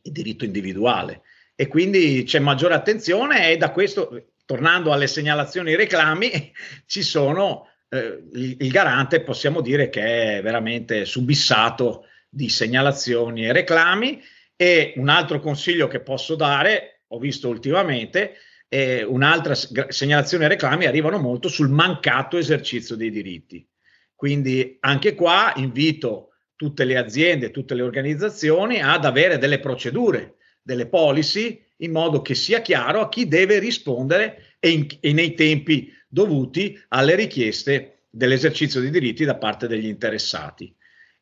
diritto 0.00 0.44
individuale. 0.44 1.22
E 1.54 1.66
quindi 1.66 2.22
c'è 2.24 2.38
maggiore 2.38 2.74
attenzione 2.74 3.50
e 3.50 3.56
da 3.58 3.72
questo, 3.72 4.28
tornando 4.46 4.92
alle 4.92 5.06
segnalazioni 5.06 5.72
e 5.72 5.76
reclami, 5.76 6.52
ci 6.86 7.02
sono 7.02 7.68
eh, 7.90 8.22
il, 8.32 8.56
il, 8.60 8.70
garante, 8.70 9.22
possiamo 9.22 9.60
dire 9.60 9.90
che 9.90 10.38
è 10.38 10.42
veramente 10.42 11.04
subissato 11.04 12.06
di 12.28 12.48
segnalazioni 12.48 13.44
e 13.44 13.52
reclami. 13.52 14.22
E 14.56 14.92
un 14.96 15.08
altro 15.08 15.40
consiglio 15.40 15.88
che 15.88 16.00
posso 16.00 16.34
dare, 16.36 17.02
ho 17.08 17.18
visto 17.18 17.48
ultimamente, 17.48 18.36
eh, 18.68 19.02
un'altra 19.02 19.54
segnalazione 19.54 20.46
e 20.46 20.48
reclami 20.48 20.86
arrivano 20.86 21.18
molto 21.18 21.48
sul 21.48 21.68
mancato 21.68 22.38
esercizio 22.38 22.96
dei 22.96 23.10
diritti. 23.10 23.66
Quindi 24.14 24.78
anche 24.80 25.14
qua 25.14 25.52
invito 25.56 26.28
tutte 26.56 26.84
le 26.84 26.96
aziende, 26.96 27.50
tutte 27.50 27.74
le 27.74 27.82
organizzazioni 27.82 28.80
ad 28.80 29.04
avere 29.04 29.36
delle 29.36 29.58
procedure, 29.58 30.36
delle 30.62 30.86
policy, 30.86 31.60
in 31.78 31.90
modo 31.90 32.22
che 32.22 32.34
sia 32.34 32.62
chiaro 32.62 33.00
a 33.00 33.08
chi 33.08 33.26
deve 33.26 33.58
rispondere 33.58 34.56
e, 34.60 34.70
in, 34.70 34.86
e 35.00 35.12
nei 35.12 35.34
tempi 35.34 35.92
dovuti 36.06 36.80
alle 36.88 37.16
richieste 37.16 38.04
dell'esercizio 38.08 38.80
di 38.80 38.90
diritti 38.90 39.24
da 39.24 39.36
parte 39.36 39.66
degli 39.66 39.88
interessati. 39.88 40.74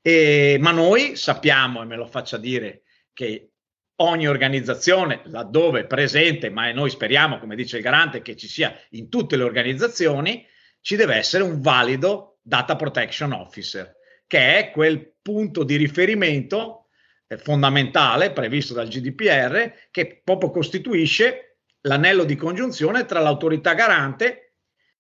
E, 0.03 0.59
ma 0.61 0.71
noi 0.71 1.17
sappiamo, 1.17 1.83
e 1.83 1.87
me 1.87 1.97
lo 1.97 2.07
faccia 2.07 2.37
dire, 2.37 2.83
che 3.13 3.51
ogni 3.97 4.27
organizzazione, 4.27 5.23
laddove 5.27 5.87
presente, 5.87 6.51
ma 6.51 6.71
noi 6.73 6.91
speriamo, 6.91 7.39
come 7.39 7.57
dice 7.57 7.77
il 7.77 7.83
garante, 7.83 8.23
che 8.23 8.37
ci 8.37 8.49
sia 8.49 8.75
in 8.91 9.09
tutte 9.09 9.37
le 9.37 9.43
organizzazioni, 9.43 10.47
ci 10.81 10.97
deve 10.97 11.17
essere 11.17 11.43
un 11.43 11.61
valido 11.61 12.39
data 12.43 12.77
protection 12.77 13.33
officer 13.33 13.99
che 14.31 14.59
è 14.59 14.71
quel 14.71 15.17
punto 15.21 15.65
di 15.65 15.75
riferimento 15.75 16.87
eh, 17.27 17.37
fondamentale 17.37 18.31
previsto 18.31 18.75
dal 18.75 18.87
GDPR 18.87 19.89
che 19.91 20.21
proprio 20.23 20.51
costituisce 20.51 21.59
l'anello 21.81 22.23
di 22.23 22.37
congiunzione 22.37 23.07
tra 23.07 23.19
l'autorità 23.19 23.75
garante 23.75 24.55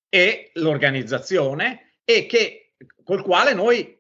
e 0.08 0.50
l'organizzazione 0.54 1.98
e 2.04 2.26
che, 2.26 2.74
col 3.04 3.22
quale 3.22 3.54
noi 3.54 3.96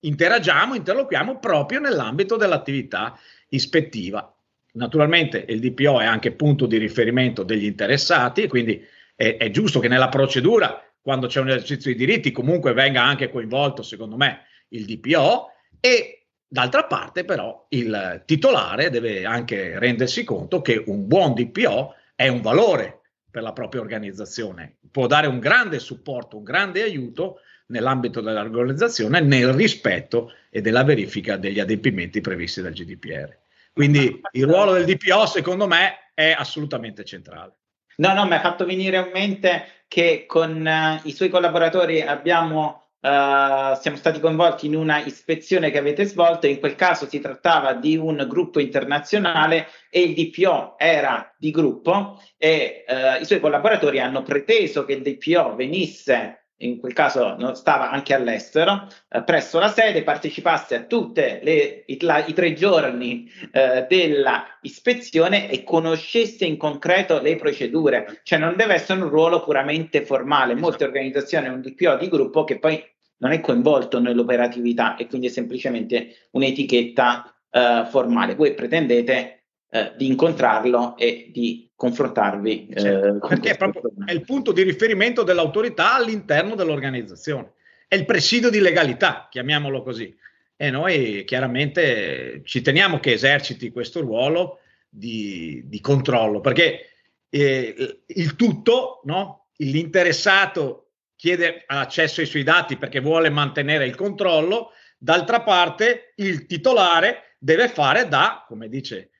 interagiamo, 0.00 0.74
interloquiamo 0.74 1.38
proprio 1.38 1.80
nell'ambito 1.80 2.36
dell'attività 2.36 3.18
ispettiva. 3.48 4.30
Naturalmente 4.72 5.44
il 5.48 5.60
DPO 5.60 6.00
è 6.00 6.04
anche 6.04 6.32
punto 6.32 6.66
di 6.66 6.76
riferimento 6.76 7.42
degli 7.42 7.64
interessati, 7.64 8.46
quindi 8.46 8.84
è, 9.14 9.36
è 9.36 9.50
giusto 9.50 9.80
che 9.80 9.88
nella 9.88 10.08
procedura, 10.08 10.82
quando 11.00 11.26
c'è 11.26 11.40
un 11.40 11.48
esercizio 11.48 11.92
di 11.92 11.96
diritti, 11.96 12.30
comunque 12.30 12.72
venga 12.72 13.02
anche 13.02 13.30
coinvolto, 13.30 13.82
secondo 13.82 14.16
me, 14.16 14.42
il 14.68 14.84
DPO 14.84 15.48
e 15.80 16.26
d'altra 16.46 16.84
parte 16.84 17.24
però 17.24 17.66
il 17.70 18.22
titolare 18.24 18.90
deve 18.90 19.24
anche 19.24 19.78
rendersi 19.78 20.24
conto 20.24 20.60
che 20.60 20.82
un 20.86 21.06
buon 21.06 21.34
DPO 21.34 21.94
è 22.14 22.28
un 22.28 22.40
valore 22.40 23.00
per 23.30 23.42
la 23.42 23.52
propria 23.52 23.80
organizzazione, 23.80 24.78
può 24.90 25.06
dare 25.06 25.26
un 25.26 25.38
grande 25.38 25.78
supporto, 25.78 26.38
un 26.38 26.44
grande 26.44 26.82
aiuto 26.82 27.40
nell'ambito 27.66 28.20
dell'organizzazione 28.20 29.20
nel 29.20 29.52
rispetto 29.52 30.32
e 30.50 30.60
della 30.60 30.84
verifica 30.84 31.36
degli 31.36 31.60
adempimenti 31.60 32.20
previsti 32.20 32.62
dal 32.62 32.72
GDPR. 32.72 33.36
Quindi 33.72 34.20
il 34.32 34.46
ruolo 34.46 34.72
del 34.72 34.84
DPO 34.84 35.26
secondo 35.26 35.66
me 35.66 36.10
è 36.14 36.34
assolutamente 36.36 37.04
centrale. 37.04 37.54
No, 37.96 38.12
no, 38.14 38.26
mi 38.26 38.34
ha 38.34 38.40
fatto 38.40 38.64
venire 38.64 38.98
in 38.98 39.10
mente 39.12 39.84
che 39.88 40.24
con 40.26 40.66
uh, 40.66 41.06
i 41.06 41.12
suoi 41.12 41.28
collaboratori 41.28 42.00
abbiamo 42.02 42.82
Uh, 42.98 43.78
siamo 43.78 43.96
stati 43.96 44.18
coinvolti 44.18 44.66
in 44.66 44.74
una 44.74 45.04
ispezione 45.04 45.70
che 45.70 45.78
avete 45.78 46.04
svolto, 46.06 46.48
in 46.48 46.58
quel 46.58 46.74
caso 46.74 47.06
si 47.06 47.20
trattava 47.20 47.74
di 47.74 47.96
un 47.96 48.24
gruppo 48.28 48.58
internazionale 48.58 49.68
e 49.90 50.00
il 50.00 50.14
DPO 50.14 50.74
era 50.76 51.32
di 51.38 51.52
gruppo 51.52 52.20
e 52.36 52.84
uh, 52.88 53.22
i 53.22 53.24
suoi 53.24 53.38
collaboratori 53.38 54.00
hanno 54.00 54.22
preteso 54.22 54.84
che 54.84 54.94
il 54.94 55.02
DPO 55.02 55.54
venisse 55.54 56.45
in 56.58 56.78
quel 56.78 56.92
caso 56.92 57.36
non 57.36 57.54
stava 57.54 57.90
anche 57.90 58.14
all'estero, 58.14 58.86
eh, 59.08 59.22
presso 59.22 59.58
la 59.58 59.68
sede, 59.68 60.02
partecipasse 60.02 60.74
a 60.74 60.82
tutti 60.84 61.20
i, 61.20 61.96
tre 61.96 62.52
giorni 62.54 63.30
eh, 63.52 63.86
della 63.88 64.44
ispezione 64.62 65.50
e 65.50 65.62
conoscesse 65.64 66.44
in 66.44 66.56
concreto 66.56 67.20
le 67.20 67.36
procedure, 67.36 68.20
cioè 68.22 68.38
non 68.38 68.56
deve 68.56 68.74
essere 68.74 69.00
un 69.00 69.08
ruolo 69.08 69.42
puramente 69.42 70.04
formale. 70.04 70.54
Molte 70.54 70.84
esatto. 70.84 70.84
organizzazioni 70.84 71.46
hanno 71.46 71.56
un 71.56 71.62
DPO 71.62 71.96
di 71.96 72.08
gruppo 72.08 72.44
che 72.44 72.58
poi 72.58 72.82
non 73.18 73.32
è 73.32 73.40
coinvolto 73.40 73.98
nell'operatività 73.98 74.96
e 74.96 75.06
quindi 75.06 75.26
è 75.26 75.30
semplicemente 75.30 76.28
un'etichetta 76.32 77.34
eh, 77.50 77.86
formale. 77.88 78.34
Voi 78.34 78.54
pretendete 78.54 79.44
eh, 79.70 79.92
di 79.96 80.06
incontrarlo 80.06 80.96
e 80.96 81.30
di 81.32 81.65
confrontarvi. 81.76 82.68
Eh, 82.68 82.80
certo, 82.80 83.28
perché 83.28 83.50
è, 83.50 83.56
proprio, 83.56 83.82
è 84.04 84.12
il 84.12 84.24
punto 84.24 84.50
di 84.50 84.62
riferimento 84.62 85.22
dell'autorità 85.22 85.94
all'interno 85.94 86.54
dell'organizzazione. 86.54 87.52
È 87.86 87.94
il 87.94 88.06
presidio 88.06 88.50
di 88.50 88.58
legalità, 88.58 89.28
chiamiamolo 89.30 89.82
così. 89.82 90.16
E 90.56 90.70
noi 90.70 91.22
chiaramente 91.26 92.40
ci 92.44 92.62
teniamo 92.62 92.98
che 92.98 93.12
eserciti 93.12 93.70
questo 93.70 94.00
ruolo 94.00 94.60
di, 94.88 95.62
di 95.66 95.80
controllo, 95.80 96.40
perché 96.40 96.86
eh, 97.28 98.00
il 98.06 98.34
tutto, 98.36 99.02
no? 99.04 99.48
l'interessato 99.58 100.92
chiede 101.14 101.62
accesso 101.66 102.20
ai 102.20 102.26
suoi 102.26 102.42
dati 102.42 102.76
perché 102.76 103.00
vuole 103.00 103.28
mantenere 103.28 103.86
il 103.86 103.94
controllo, 103.94 104.70
d'altra 104.96 105.42
parte 105.42 106.12
il 106.16 106.46
titolare 106.46 107.36
deve 107.38 107.68
fare 107.68 108.08
da, 108.08 108.44
come 108.46 108.68
dice 108.68 109.10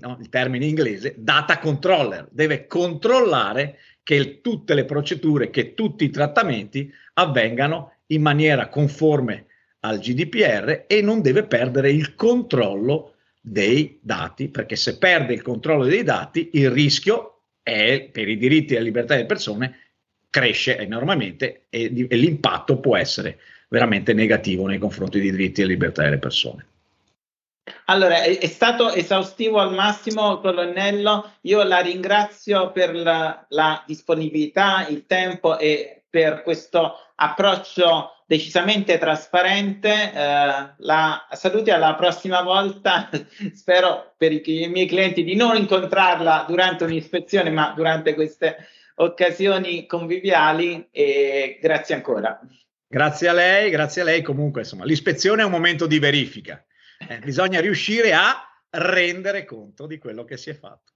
no, 0.00 0.16
il 0.20 0.28
termine 0.28 0.66
inglese, 0.66 1.14
data 1.18 1.58
controller, 1.58 2.28
deve 2.30 2.66
controllare 2.66 3.78
che 4.02 4.40
tutte 4.40 4.74
le 4.74 4.84
procedure, 4.84 5.50
che 5.50 5.74
tutti 5.74 6.04
i 6.04 6.10
trattamenti 6.10 6.92
avvengano 7.14 7.94
in 8.06 8.22
maniera 8.22 8.68
conforme 8.68 9.46
al 9.80 9.98
GDPR 9.98 10.84
e 10.86 11.00
non 11.02 11.22
deve 11.22 11.44
perdere 11.44 11.90
il 11.90 12.14
controllo 12.14 13.14
dei 13.40 13.98
dati, 14.00 14.48
perché 14.48 14.76
se 14.76 14.98
perde 14.98 15.32
il 15.32 15.42
controllo 15.42 15.84
dei 15.84 16.02
dati 16.02 16.50
il 16.54 16.70
rischio 16.70 17.42
è, 17.62 18.08
per 18.12 18.28
i 18.28 18.36
diritti 18.36 18.74
e 18.74 18.78
la 18.78 18.84
libertà 18.84 19.14
delle 19.14 19.26
persone 19.26 19.78
cresce 20.30 20.78
enormemente 20.78 21.66
e, 21.70 22.06
e 22.08 22.16
l'impatto 22.16 22.78
può 22.78 22.96
essere 22.96 23.38
veramente 23.68 24.12
negativo 24.12 24.66
nei 24.66 24.78
confronti 24.78 25.20
dei 25.20 25.30
diritti 25.30 25.62
e 25.62 25.66
libertà 25.66 26.02
delle 26.02 26.18
persone. 26.18 26.66
Allora, 27.88 28.22
è, 28.22 28.46
stato 28.46 28.92
esaustivo 28.92 29.58
al 29.60 29.72
massimo, 29.72 30.40
colonnello. 30.40 31.34
Io 31.42 31.62
la 31.62 31.78
ringrazio 31.78 32.72
per 32.72 32.92
la, 32.94 33.46
la 33.50 33.82
disponibilità, 33.86 34.86
il 34.88 35.06
tempo 35.06 35.56
e 35.56 36.02
per 36.10 36.42
questo 36.42 36.94
approccio 37.14 38.22
decisamente 38.26 38.98
trasparente. 38.98 40.12
Eh, 40.12 40.74
la 40.78 41.28
saluti 41.30 41.70
alla 41.70 41.94
prossima 41.94 42.42
volta. 42.42 43.08
Spero 43.54 44.14
per 44.16 44.32
i, 44.32 44.42
i, 44.44 44.68
miei 44.68 44.86
clienti 44.86 45.22
di 45.22 45.36
non 45.36 45.56
incontrarla 45.56 46.44
durante 46.48 46.82
un'ispezione, 46.82 47.50
ma 47.50 47.72
durante 47.76 48.14
queste 48.14 48.66
occasioni 48.96 49.86
conviviali. 49.86 50.88
E 50.90 51.60
grazie 51.62 51.94
ancora. 51.94 52.40
Grazie 52.88 53.28
a 53.28 53.32
lei, 53.32 53.70
grazie 53.70 54.02
a 54.02 54.04
lei. 54.04 54.22
Comunque, 54.22 54.62
insomma, 54.62 54.84
l'ispezione 54.84 55.42
è 55.42 55.44
un 55.44 55.52
momento 55.52 55.86
di 55.86 56.00
verifica. 56.00 56.65
Eh, 56.98 57.18
bisogna 57.20 57.60
riuscire 57.60 58.12
a 58.14 58.42
rendere 58.70 59.44
conto 59.44 59.86
di 59.86 59.98
quello 59.98 60.24
che 60.24 60.36
si 60.36 60.50
è 60.50 60.54
fatto. 60.54 60.95